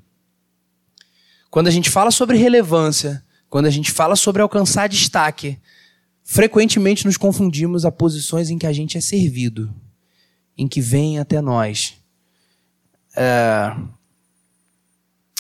Quando 1.52 1.68
a 1.68 1.72
gente 1.72 1.90
fala 1.90 2.10
sobre 2.10 2.38
relevância, 2.38 3.24
quando 3.50 3.68
a 3.68 3.70
gente 3.70 3.92
fala 3.92 4.16
sobre 4.16 4.42
alcançar 4.42 4.90
destaque, 4.90 5.60
Frequentemente 6.24 7.06
nos 7.06 7.18
confundimos 7.18 7.86
a 7.86 7.92
posições 7.92 8.50
em 8.50 8.58
que 8.58 8.66
a 8.66 8.74
gente 8.74 8.98
é 8.98 9.02
servido, 9.02 9.74
em 10.58 10.68
que 10.68 10.80
vem 10.80 11.20
até 11.20 11.42
nós. 11.42 11.96
É... 13.16 13.76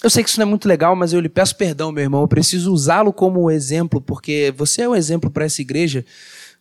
Eu 0.03 0.09
sei 0.09 0.21
que 0.21 0.29
isso 0.29 0.39
não 0.39 0.45
é 0.45 0.49
muito 0.49 0.67
legal, 0.67 0.95
mas 0.97 1.13
eu 1.13 1.21
lhe 1.21 1.29
peço 1.29 1.55
perdão, 1.55 1.89
meu 1.89 2.03
irmão. 2.03 2.21
Eu 2.21 2.27
preciso 2.27 2.73
usá-lo 2.73 3.13
como 3.13 3.49
exemplo, 3.49 4.01
porque 4.01 4.53
você 4.57 4.81
é 4.81 4.89
um 4.89 4.95
exemplo 4.95 5.31
para 5.31 5.45
essa 5.45 5.61
igreja. 5.61 6.05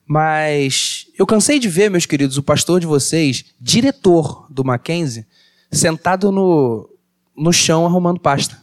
Mas 0.06 1.08
eu 1.18 1.26
cansei 1.26 1.58
de 1.58 1.68
ver, 1.68 1.90
meus 1.90 2.06
queridos, 2.06 2.38
o 2.38 2.42
pastor 2.42 2.78
de 2.78 2.86
vocês, 2.86 3.44
diretor 3.60 4.46
do 4.48 4.64
Mackenzie, 4.64 5.26
sentado 5.72 6.30
no, 6.30 6.88
no 7.36 7.52
chão 7.52 7.84
arrumando 7.84 8.20
pasta. 8.20 8.60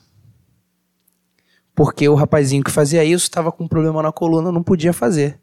Porque 1.76 2.08
o 2.08 2.15
rapazinho 2.15 2.63
que 2.63 2.72
fazia 2.72 3.04
isso 3.04 3.24
estava 3.24 3.52
com 3.52 3.65
um 3.65 3.67
problema 3.67 4.02
na 4.02 4.12
coluna, 4.12 4.52
não 4.52 4.63
podia 4.63 4.93
fazer. 4.93 5.39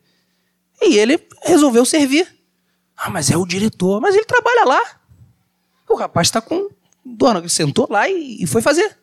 E 0.80 0.98
ele 0.98 1.18
resolveu 1.42 1.84
servir. 1.84 2.26
Ah, 2.96 3.10
mas 3.10 3.30
é 3.30 3.36
o 3.36 3.46
diretor. 3.46 4.00
Mas 4.00 4.14
ele 4.14 4.24
trabalha 4.24 4.64
lá. 4.64 5.00
O 5.88 5.94
rapaz 5.94 6.28
está 6.28 6.40
com 6.40 6.68
ele 7.38 7.48
sentou 7.48 7.86
lá 7.88 8.08
e, 8.08 8.42
e, 8.42 8.46
foi 8.46 8.60
fazer. 8.60 8.96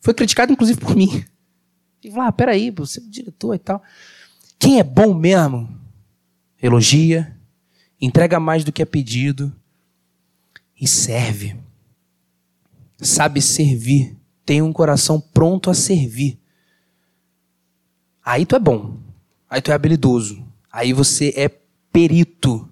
Foi 0.00 0.14
criticado, 0.14 0.52
inclusive, 0.52 0.80
por 0.80 0.96
mim. 0.96 1.24
E 2.02 2.10
falou: 2.10 2.26
ah, 2.26 2.32
peraí, 2.32 2.70
você 2.70 3.00
é 3.00 3.02
diretor 3.04 3.54
e 3.54 3.58
tal. 3.58 3.82
Quem 4.58 4.78
é 4.78 4.82
bom 4.82 5.14
mesmo, 5.14 5.68
elogia, 6.60 7.36
entrega 8.00 8.40
mais 8.40 8.64
do 8.64 8.72
que 8.72 8.82
é 8.82 8.84
pedido 8.84 9.54
e 10.80 10.86
serve. 10.86 11.56
Sabe 13.00 13.40
servir, 13.40 14.16
tem 14.44 14.62
um 14.62 14.72
coração 14.72 15.20
pronto 15.20 15.70
a 15.70 15.74
servir. 15.74 16.38
Aí 18.24 18.44
tu 18.44 18.56
é 18.56 18.58
bom. 18.58 18.98
Aí 19.48 19.60
tu 19.60 19.70
é 19.70 19.74
habilidoso. 19.74 20.44
Aí 20.70 20.92
você 20.92 21.32
é 21.36 21.48
perito. 21.92 22.68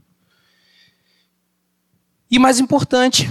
E 2.31 2.39
mais 2.39 2.61
importante, 2.61 3.31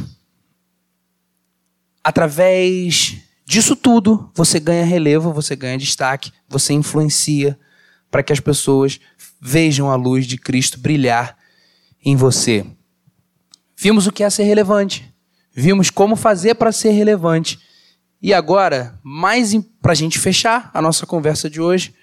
através 2.04 3.18
disso 3.46 3.76
tudo, 3.76 4.32
você 4.34 4.60
ganha 4.60 4.86
relevo, 4.86 5.32
você 5.32 5.56
ganha 5.56 5.78
destaque, 5.78 6.32
você 6.48 6.74
influencia 6.74 7.60
para 8.10 8.24
que 8.24 8.34
as 8.34 8.40
pessoas 8.40 9.00
vejam 9.40 9.92
a 9.92 9.96
luz 9.96 10.26
de 10.26 10.38
Cristo 10.38 10.80
brilhar 10.80 11.38
em 12.04 12.16
você. 12.16 12.66
Vimos 13.78 14.08
o 14.08 14.12
que 14.12 14.24
é 14.24 14.30
ser 14.30 14.44
relevante, 14.44 15.14
vimos 15.54 15.90
como 15.90 16.16
fazer 16.16 16.56
para 16.56 16.72
ser 16.72 16.92
relevante. 16.92 17.60
E 18.22 18.34
agora, 18.34 18.98
mais 19.04 19.54
para 19.82 19.92
a 19.92 19.96
gente 19.96 20.18
fechar 20.18 20.72
a 20.74 20.82
nossa 20.82 21.06
conversa 21.06 21.50
de 21.50 21.60
hoje, 21.60 21.94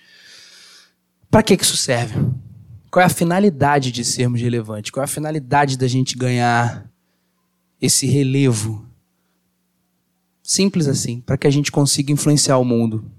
para 1.32 1.42
que, 1.42 1.56
que 1.56 1.64
isso 1.64 1.78
serve? 1.78 2.14
Qual 2.90 3.02
é 3.02 3.06
a 3.06 3.08
finalidade 3.08 3.90
de 3.90 4.04
sermos 4.04 4.38
relevantes? 4.42 4.90
Qual 4.90 5.00
é 5.00 5.06
a 5.06 5.08
finalidade 5.08 5.78
da 5.78 5.88
gente 5.88 6.14
ganhar 6.14 6.86
esse 7.80 8.06
relevo? 8.06 8.86
Simples 10.42 10.86
assim, 10.86 11.22
para 11.22 11.38
que 11.38 11.46
a 11.46 11.50
gente 11.50 11.72
consiga 11.72 12.12
influenciar 12.12 12.58
o 12.58 12.64
mundo, 12.66 13.10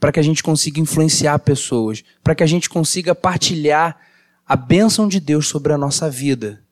para 0.00 0.10
que 0.10 0.18
a 0.18 0.22
gente 0.22 0.42
consiga 0.42 0.80
influenciar 0.80 1.38
pessoas, 1.40 2.02
para 2.22 2.34
que 2.34 2.42
a 2.42 2.46
gente 2.46 2.70
consiga 2.70 3.14
partilhar 3.14 4.00
a 4.46 4.56
bênção 4.56 5.06
de 5.06 5.20
Deus 5.20 5.46
sobre 5.46 5.74
a 5.74 5.78
nossa 5.78 6.08
vida. 6.08 6.64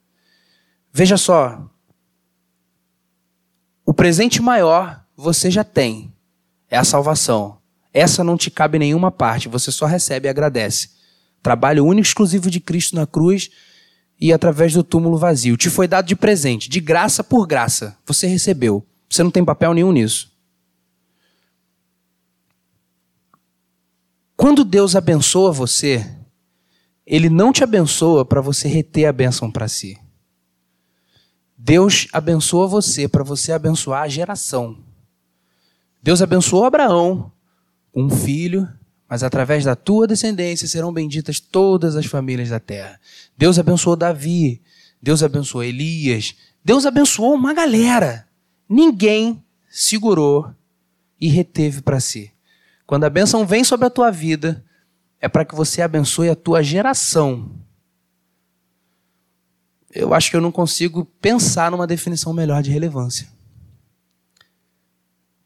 Veja 0.90 1.18
só, 1.18 1.70
o 3.84 3.92
presente 3.92 4.40
maior 4.40 5.04
você 5.14 5.50
já 5.50 5.64
tem, 5.64 6.14
é 6.70 6.78
a 6.78 6.84
salvação. 6.84 7.61
Essa 7.92 8.24
não 8.24 8.36
te 8.36 8.50
cabe 8.50 8.78
nenhuma 8.78 9.10
parte, 9.10 9.48
você 9.48 9.70
só 9.70 9.84
recebe 9.84 10.26
e 10.26 10.30
agradece. 10.30 10.90
Trabalho 11.42 11.84
único 11.84 12.06
e 12.06 12.08
exclusivo 12.08 12.50
de 12.50 12.60
Cristo 12.60 12.96
na 12.96 13.06
cruz 13.06 13.50
e 14.18 14.32
através 14.32 14.72
do 14.72 14.84
túmulo 14.84 15.18
vazio. 15.18 15.56
Te 15.56 15.68
foi 15.68 15.88
dado 15.88 16.06
de 16.06 16.14
presente, 16.14 16.70
de 16.70 16.80
graça 16.80 17.24
por 17.24 17.46
graça. 17.46 17.98
Você 18.06 18.26
recebeu. 18.26 18.86
Você 19.10 19.22
não 19.22 19.30
tem 19.30 19.44
papel 19.44 19.74
nenhum 19.74 19.92
nisso. 19.92 20.32
Quando 24.36 24.64
Deus 24.64 24.96
abençoa 24.96 25.52
você, 25.52 26.08
Ele 27.04 27.28
não 27.28 27.52
te 27.52 27.62
abençoa 27.64 28.24
para 28.24 28.40
você 28.40 28.68
reter 28.68 29.06
a 29.06 29.12
bênção 29.12 29.50
para 29.50 29.68
si. 29.68 29.98
Deus 31.58 32.08
abençoa 32.12 32.66
você 32.66 33.06
para 33.06 33.22
você 33.22 33.52
abençoar 33.52 34.02
a 34.02 34.08
geração. 34.08 34.78
Deus 36.02 36.22
abençoou 36.22 36.64
Abraão 36.64 37.31
um 37.94 38.08
filho, 38.08 38.68
mas 39.08 39.22
através 39.22 39.64
da 39.64 39.76
tua 39.76 40.06
descendência 40.06 40.66
serão 40.66 40.92
benditas 40.92 41.38
todas 41.38 41.96
as 41.96 42.06
famílias 42.06 42.48
da 42.48 42.58
terra. 42.58 42.98
Deus 43.36 43.58
abençoou 43.58 43.96
Davi, 43.96 44.62
Deus 45.02 45.22
abençoou 45.22 45.62
Elias, 45.62 46.34
Deus 46.64 46.86
abençoou 46.86 47.34
uma 47.34 47.52
galera. 47.52 48.26
Ninguém 48.68 49.44
segurou 49.68 50.54
e 51.20 51.28
reteve 51.28 51.82
para 51.82 52.00
si. 52.00 52.32
Quando 52.86 53.04
a 53.04 53.10
bênção 53.10 53.46
vem 53.46 53.64
sobre 53.64 53.86
a 53.86 53.90
tua 53.90 54.10
vida, 54.10 54.64
é 55.20 55.28
para 55.28 55.44
que 55.44 55.54
você 55.54 55.82
abençoe 55.82 56.28
a 56.28 56.34
tua 56.34 56.62
geração. 56.62 57.50
Eu 59.90 60.14
acho 60.14 60.30
que 60.30 60.36
eu 60.36 60.40
não 60.40 60.50
consigo 60.50 61.04
pensar 61.20 61.70
numa 61.70 61.86
definição 61.86 62.32
melhor 62.32 62.62
de 62.62 62.70
relevância. 62.70 63.28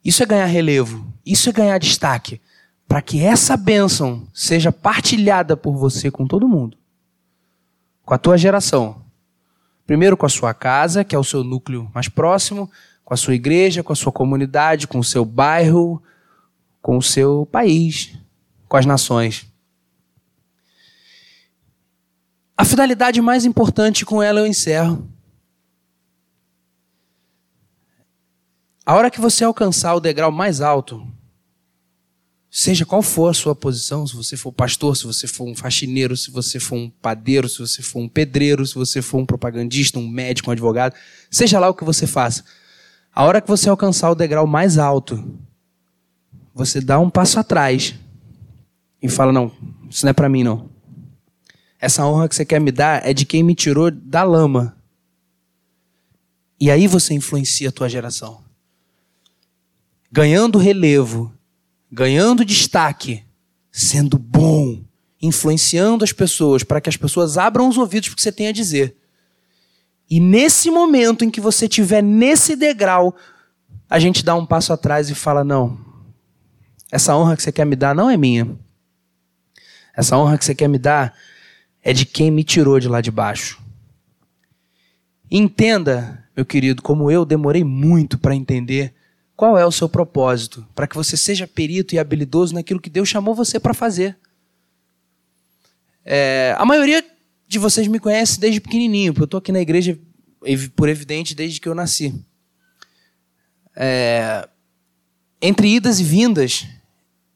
Isso 0.05 0.23
é 0.23 0.27
ganhar 0.27 0.47
relevo, 0.47 1.12
isso 1.27 1.51
é 1.51 1.53
ganhar 1.53 1.79
destaque, 1.79 2.41
para 2.87 3.03
que 3.03 3.20
essa 3.20 3.57
bênção 3.57 4.29
seja 4.33 4.70
partilhada 4.70 5.57
por 5.57 5.77
você 5.77 6.09
com 6.09 6.24
todo 6.24 6.47
mundo, 6.47 6.79
com 8.05 8.14
a 8.14 8.18
tua 8.18 8.39
geração. 8.39 9.03
Primeiro 9.85 10.16
com 10.16 10.24
a 10.24 10.29
sua 10.29 10.55
casa, 10.55 11.03
que 11.03 11.16
é 11.16 11.18
o 11.18 11.24
seu 11.24 11.43
núcleo 11.43 11.91
mais 11.93 12.09
próximo, 12.09 12.70
com 13.05 13.12
a 13.12 13.16
sua 13.16 13.35
igreja, 13.35 13.83
com 13.83 13.93
a 13.93 13.97
sua 13.97 14.12
comunidade, 14.12 14.87
com 14.87 15.01
o 15.01 15.05
seu 15.05 15.24
bairro, 15.24 16.01
com 16.81 16.97
o 16.97 17.03
seu 17.03 17.49
país, 17.51 18.16
com 18.68 18.77
as 18.77 18.87
nações. 18.87 19.47
A 22.57 22.64
finalidade 22.64 23.20
mais 23.20 23.45
importante 23.45 24.07
com 24.07 24.22
ela 24.22 24.41
eu 24.41 24.47
encerro 24.47 25.09
A 28.87 28.95
hora 28.95 29.11
que 29.11 29.20
você 29.20 29.43
alcançar 29.43 29.95
o 29.97 30.01
degrau 30.01 30.31
mais 30.31 30.61
alto, 30.61 31.05
Seja 32.59 32.87
qual 32.87 33.03
for 33.03 33.29
a 33.29 33.35
sua 33.35 33.55
posição, 33.55 34.07
se 34.07 34.17
você 34.17 34.35
for 34.35 34.51
pastor, 34.51 34.97
se 34.97 35.05
você 35.05 35.27
for 35.27 35.47
um 35.47 35.55
faxineiro, 35.55 36.17
se 36.17 36.31
você 36.31 36.59
for 36.59 36.77
um 36.77 36.89
padeiro, 36.89 37.51
se 37.51 37.59
você 37.59 37.83
for 37.83 37.99
um 37.99 38.09
pedreiro, 38.09 38.67
se 38.67 38.75
você 38.75 39.03
for 39.03 39.19
um 39.19 39.27
propagandista, 39.27 39.99
um 39.99 40.09
médico, 40.09 40.49
um 40.49 40.53
advogado, 40.53 40.95
seja 41.31 41.61
lá 41.61 41.69
o 41.69 41.75
que 41.75 41.85
você 41.85 42.07
faça. 42.07 42.43
A 43.15 43.25
hora 43.25 43.43
que 43.43 43.47
você 43.47 43.69
alcançar 43.69 44.11
o 44.11 44.15
degrau 44.15 44.47
mais 44.47 44.79
alto, 44.79 45.39
você 46.55 46.81
dá 46.81 46.99
um 46.99 47.11
passo 47.11 47.39
atrás 47.39 47.95
e 49.03 49.09
fala: 49.11 49.33
Não, 49.33 49.53
isso 49.91 50.07
não 50.07 50.11
é 50.11 50.15
para 50.15 50.31
mim, 50.31 50.43
não. 50.43 50.71
Essa 51.79 52.07
honra 52.07 52.27
que 52.27 52.35
você 52.35 52.47
quer 52.47 52.59
me 52.59 52.73
dar 52.73 53.07
é 53.07 53.13
de 53.13 53.27
quem 53.27 53.43
me 53.43 53.55
tirou 53.55 53.91
da 53.91 54.23
lama. 54.23 54.75
E 56.59 56.71
aí 56.71 56.87
você 56.87 57.13
influencia 57.13 57.69
a 57.69 57.73
tua 57.73 57.87
geração. 57.87 58.41
Ganhando 60.11 60.57
relevo 60.57 61.36
ganhando 61.91 62.45
destaque, 62.45 63.24
sendo 63.70 64.18
bom, 64.18 64.84
influenciando 65.20 66.05
as 66.05 66.12
pessoas 66.12 66.62
para 66.62 66.80
que 66.80 66.89
as 66.89 66.97
pessoas 66.97 67.39
abram 67.39 67.68
os 67.68 67.78
ouvidos 67.78 68.09
para 68.09 68.14
o 68.14 68.16
que 68.16 68.22
você 68.22 68.32
tem 68.32 68.49
a 68.49 68.53
dizer. 68.53 68.97
E 70.09 70.20
nesse 70.20 70.70
momento 70.70 71.24
em 71.24 71.30
que 71.30 71.41
você 71.41 71.66
estiver 71.66 72.03
nesse 72.03 72.55
degrau, 72.55 73.16
a 73.89 73.99
gente 73.99 74.24
dá 74.24 74.34
um 74.34 74.47
passo 74.47 74.72
atrás 74.72 75.11
e 75.11 75.14
fala: 75.14 75.43
não, 75.43 75.78
essa 76.91 77.16
honra 77.16 77.37
que 77.37 77.43
você 77.43 77.53
quer 77.53 77.64
me 77.64 77.76
dar 77.76 77.95
não 77.95 78.09
é 78.09 78.16
minha. 78.16 78.57
Essa 79.97 80.16
honra 80.16 80.39
que 80.39 80.45
você 80.45 80.55
quer 80.55 80.68
me 80.68 80.78
dar 80.78 81.14
é 81.82 81.93
de 81.93 82.05
quem 82.05 82.30
me 82.30 82.45
tirou 82.45 82.78
de 82.78 82.89
lá 82.89 83.01
de 83.01 83.11
baixo. 83.11 83.61
Entenda, 85.30 86.24
meu 86.37 86.45
querido, 86.45 86.82
como 86.82 87.11
eu 87.11 87.24
demorei 87.24 87.64
muito 87.64 88.18
para 88.18 88.34
entender 88.34 88.95
qual 89.37 89.59
é 89.59 89.66
o 89.66 89.70
seu 89.70 89.89
propósito? 89.89 90.66
Para 90.74 90.87
que 90.87 90.97
você 90.97 91.16
seja 91.16 91.47
perito 91.47 91.95
e 91.95 91.99
habilidoso 91.99 92.55
naquilo 92.55 92.80
que 92.80 92.89
Deus 92.89 93.09
chamou 93.09 93.34
você 93.34 93.61
para 93.61 93.74
fazer. 93.74 94.16
É, 96.05 96.55
a 96.57 96.64
maioria 96.64 97.05
de 97.47 97.59
vocês 97.59 97.87
me 97.87 98.01
conhece 98.01 98.41
desde 98.41 98.61
pequenininho, 98.61 99.12
porque 99.12 99.22
eu 99.22 99.26
estou 99.26 99.39
aqui 99.39 99.53
na 99.53 99.61
igreja, 99.61 99.99
por 100.74 100.89
evidente, 100.89 101.34
desde 101.34 101.61
que 101.61 101.68
eu 101.68 101.74
nasci. 101.74 102.14
É, 103.74 104.49
entre 105.43 105.68
idas 105.68 106.01
e 106.01 106.05
vindas, 106.05 106.66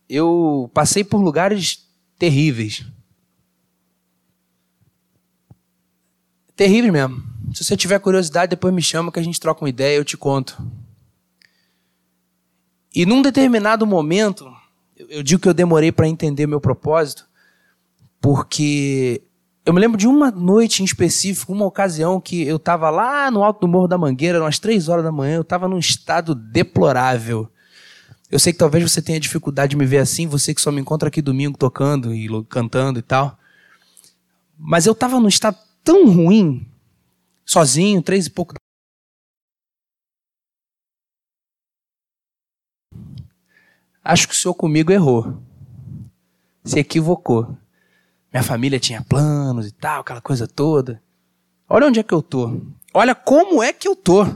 eu 0.08 0.70
passei 0.72 1.04
por 1.04 1.20
lugares 1.20 1.86
terríveis. 2.18 2.84
Terríveis 6.56 6.92
mesmo. 6.92 7.22
Se 7.54 7.64
você 7.64 7.76
tiver 7.76 7.98
curiosidade, 7.98 8.50
depois 8.50 8.72
me 8.72 8.82
chama 8.82 9.12
que 9.12 9.18
a 9.18 9.22
gente 9.22 9.38
troca 9.38 9.62
uma 9.62 9.68
ideia, 9.68 9.96
eu 9.96 10.04
te 10.04 10.16
conto. 10.16 10.56
E 12.94 13.06
num 13.06 13.22
determinado 13.22 13.86
momento, 13.86 14.50
eu 14.96 15.22
digo 15.22 15.40
que 15.40 15.48
eu 15.48 15.54
demorei 15.54 15.92
para 15.92 16.08
entender 16.08 16.46
meu 16.46 16.60
propósito, 16.60 17.28
porque 18.20 19.22
eu 19.64 19.72
me 19.72 19.80
lembro 19.80 19.96
de 19.96 20.08
uma 20.08 20.30
noite 20.30 20.82
em 20.82 20.84
específico, 20.84 21.52
uma 21.52 21.64
ocasião 21.64 22.20
que 22.20 22.42
eu 22.42 22.56
estava 22.56 22.90
lá 22.90 23.30
no 23.30 23.44
alto 23.44 23.60
do 23.60 23.68
Morro 23.68 23.86
da 23.86 23.96
Mangueira, 23.96 24.40
umas 24.40 24.58
três 24.58 24.88
horas 24.88 25.04
da 25.04 25.12
manhã, 25.12 25.36
eu 25.36 25.42
estava 25.42 25.68
num 25.68 25.78
estado 25.78 26.34
deplorável. 26.34 27.48
Eu 28.30 28.38
sei 28.38 28.52
que 28.52 28.58
talvez 28.58 28.90
você 28.90 29.02
tenha 29.02 29.20
dificuldade 29.20 29.70
de 29.70 29.76
me 29.76 29.86
ver 29.86 29.98
assim, 29.98 30.26
você 30.26 30.54
que 30.54 30.60
só 30.60 30.70
me 30.70 30.80
encontra 30.80 31.08
aqui 31.08 31.22
domingo 31.22 31.58
tocando 31.58 32.14
e 32.14 32.28
cantando 32.44 32.98
e 32.98 33.02
tal. 33.02 33.38
Mas 34.58 34.86
eu 34.86 34.92
estava 34.92 35.18
num 35.18 35.28
estado 35.28 35.56
tão 35.82 36.08
ruim, 36.10 36.66
sozinho, 37.44 38.02
três 38.02 38.26
e 38.26 38.30
pouco 38.30 38.54
Acho 44.04 44.26
que 44.26 44.34
o 44.34 44.36
senhor 44.36 44.54
comigo 44.54 44.92
errou. 44.92 45.42
Se 46.64 46.78
equivocou. 46.78 47.56
Minha 48.32 48.42
família 48.42 48.78
tinha 48.78 49.02
planos 49.02 49.66
e 49.66 49.72
tal, 49.72 50.00
aquela 50.00 50.20
coisa 50.20 50.46
toda. 50.46 51.02
Olha 51.68 51.86
onde 51.86 52.00
é 52.00 52.02
que 52.02 52.14
eu 52.14 52.22
tô. 52.22 52.60
Olha 52.92 53.14
como 53.14 53.62
é 53.62 53.72
que 53.72 53.86
eu 53.86 53.94
tô. 53.94 54.26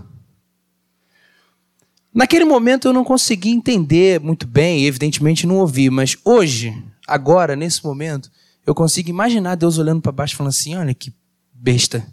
Naquele 2.12 2.44
momento 2.44 2.86
eu 2.86 2.92
não 2.92 3.02
consegui 3.02 3.50
entender 3.50 4.20
muito 4.20 4.46
bem, 4.46 4.84
evidentemente 4.84 5.46
não 5.46 5.56
ouvi, 5.56 5.90
mas 5.90 6.16
hoje, 6.24 6.72
agora, 7.06 7.56
nesse 7.56 7.84
momento, 7.84 8.30
eu 8.64 8.74
consigo 8.74 9.10
imaginar 9.10 9.56
Deus 9.56 9.78
olhando 9.78 10.00
para 10.00 10.12
baixo 10.12 10.36
falando 10.36 10.50
assim: 10.50 10.76
olha 10.76 10.94
que 10.94 11.12
besta. 11.52 12.06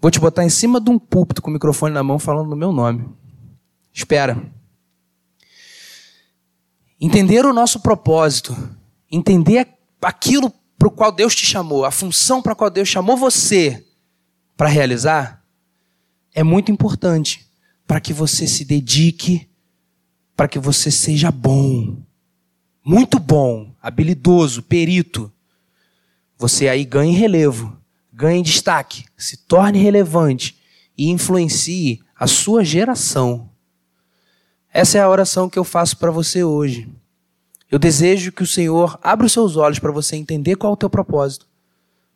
Vou 0.00 0.10
te 0.10 0.18
botar 0.20 0.44
em 0.44 0.48
cima 0.48 0.80
de 0.80 0.88
um 0.90 0.98
púlpito 0.98 1.42
com 1.42 1.50
o 1.50 1.52
microfone 1.52 1.92
na 1.92 2.02
mão 2.02 2.18
falando 2.18 2.48
no 2.48 2.56
meu 2.56 2.72
nome. 2.72 3.06
Espera. 3.92 4.40
Entender 7.00 7.46
o 7.46 7.52
nosso 7.52 7.80
propósito, 7.80 8.56
entender 9.10 9.68
aquilo 10.02 10.52
para 10.78 10.88
o 10.88 10.90
qual 10.90 11.12
Deus 11.12 11.34
te 11.34 11.46
chamou, 11.46 11.84
a 11.84 11.90
função 11.90 12.42
para 12.42 12.52
a 12.52 12.56
qual 12.56 12.70
Deus 12.70 12.88
chamou 12.88 13.16
você 13.16 13.84
para 14.56 14.68
realizar, 14.68 15.44
é 16.34 16.42
muito 16.42 16.70
importante 16.72 17.46
para 17.86 18.00
que 18.00 18.12
você 18.12 18.46
se 18.46 18.64
dedique, 18.64 19.48
para 20.36 20.48
que 20.48 20.58
você 20.58 20.90
seja 20.90 21.30
bom, 21.30 21.96
muito 22.84 23.18
bom, 23.18 23.74
habilidoso, 23.82 24.62
perito. 24.62 25.32
Você 26.38 26.68
aí 26.68 26.84
ganhe 26.84 27.12
relevo, 27.12 27.76
ganhe 28.12 28.42
destaque, 28.42 29.04
se 29.16 29.36
torne 29.36 29.78
relevante 29.78 30.56
e 30.96 31.10
influencie 31.10 32.00
a 32.18 32.26
sua 32.26 32.64
geração. 32.64 33.47
Essa 34.78 34.98
é 34.98 35.00
a 35.00 35.08
oração 35.08 35.50
que 35.50 35.58
eu 35.58 35.64
faço 35.64 35.96
para 35.96 36.08
você 36.08 36.44
hoje. 36.44 36.88
Eu 37.68 37.80
desejo 37.80 38.30
que 38.30 38.44
o 38.44 38.46
Senhor 38.46 38.96
abra 39.02 39.26
os 39.26 39.32
seus 39.32 39.56
olhos 39.56 39.80
para 39.80 39.90
você 39.90 40.14
entender 40.14 40.54
qual 40.54 40.70
é 40.70 40.74
o 40.74 40.76
teu 40.76 40.88
propósito, 40.88 41.48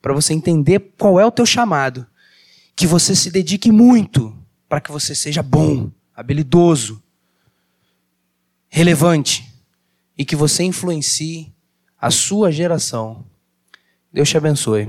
para 0.01 0.13
você 0.13 0.33
entender 0.33 0.93
qual 0.97 1.19
é 1.19 1.27
o 1.27 1.33
teu 1.33 1.45
chamado, 1.45 2.07
que 2.77 2.87
você 2.87 3.17
se 3.17 3.33
dedique 3.33 3.73
muito 3.73 4.33
para 4.69 4.81
que 4.81 4.93
você 4.93 5.13
seja 5.13 5.43
bom, 5.43 5.91
habilidoso, 6.15 7.03
relevante 8.69 9.53
e 10.17 10.25
que 10.25 10.37
você 10.37 10.63
influencie 10.63 11.53
a 12.01 12.13
sua 12.13 12.53
geração. 12.53 13.25
Deus 14.13 14.29
te 14.29 14.37
abençoe. 14.37 14.89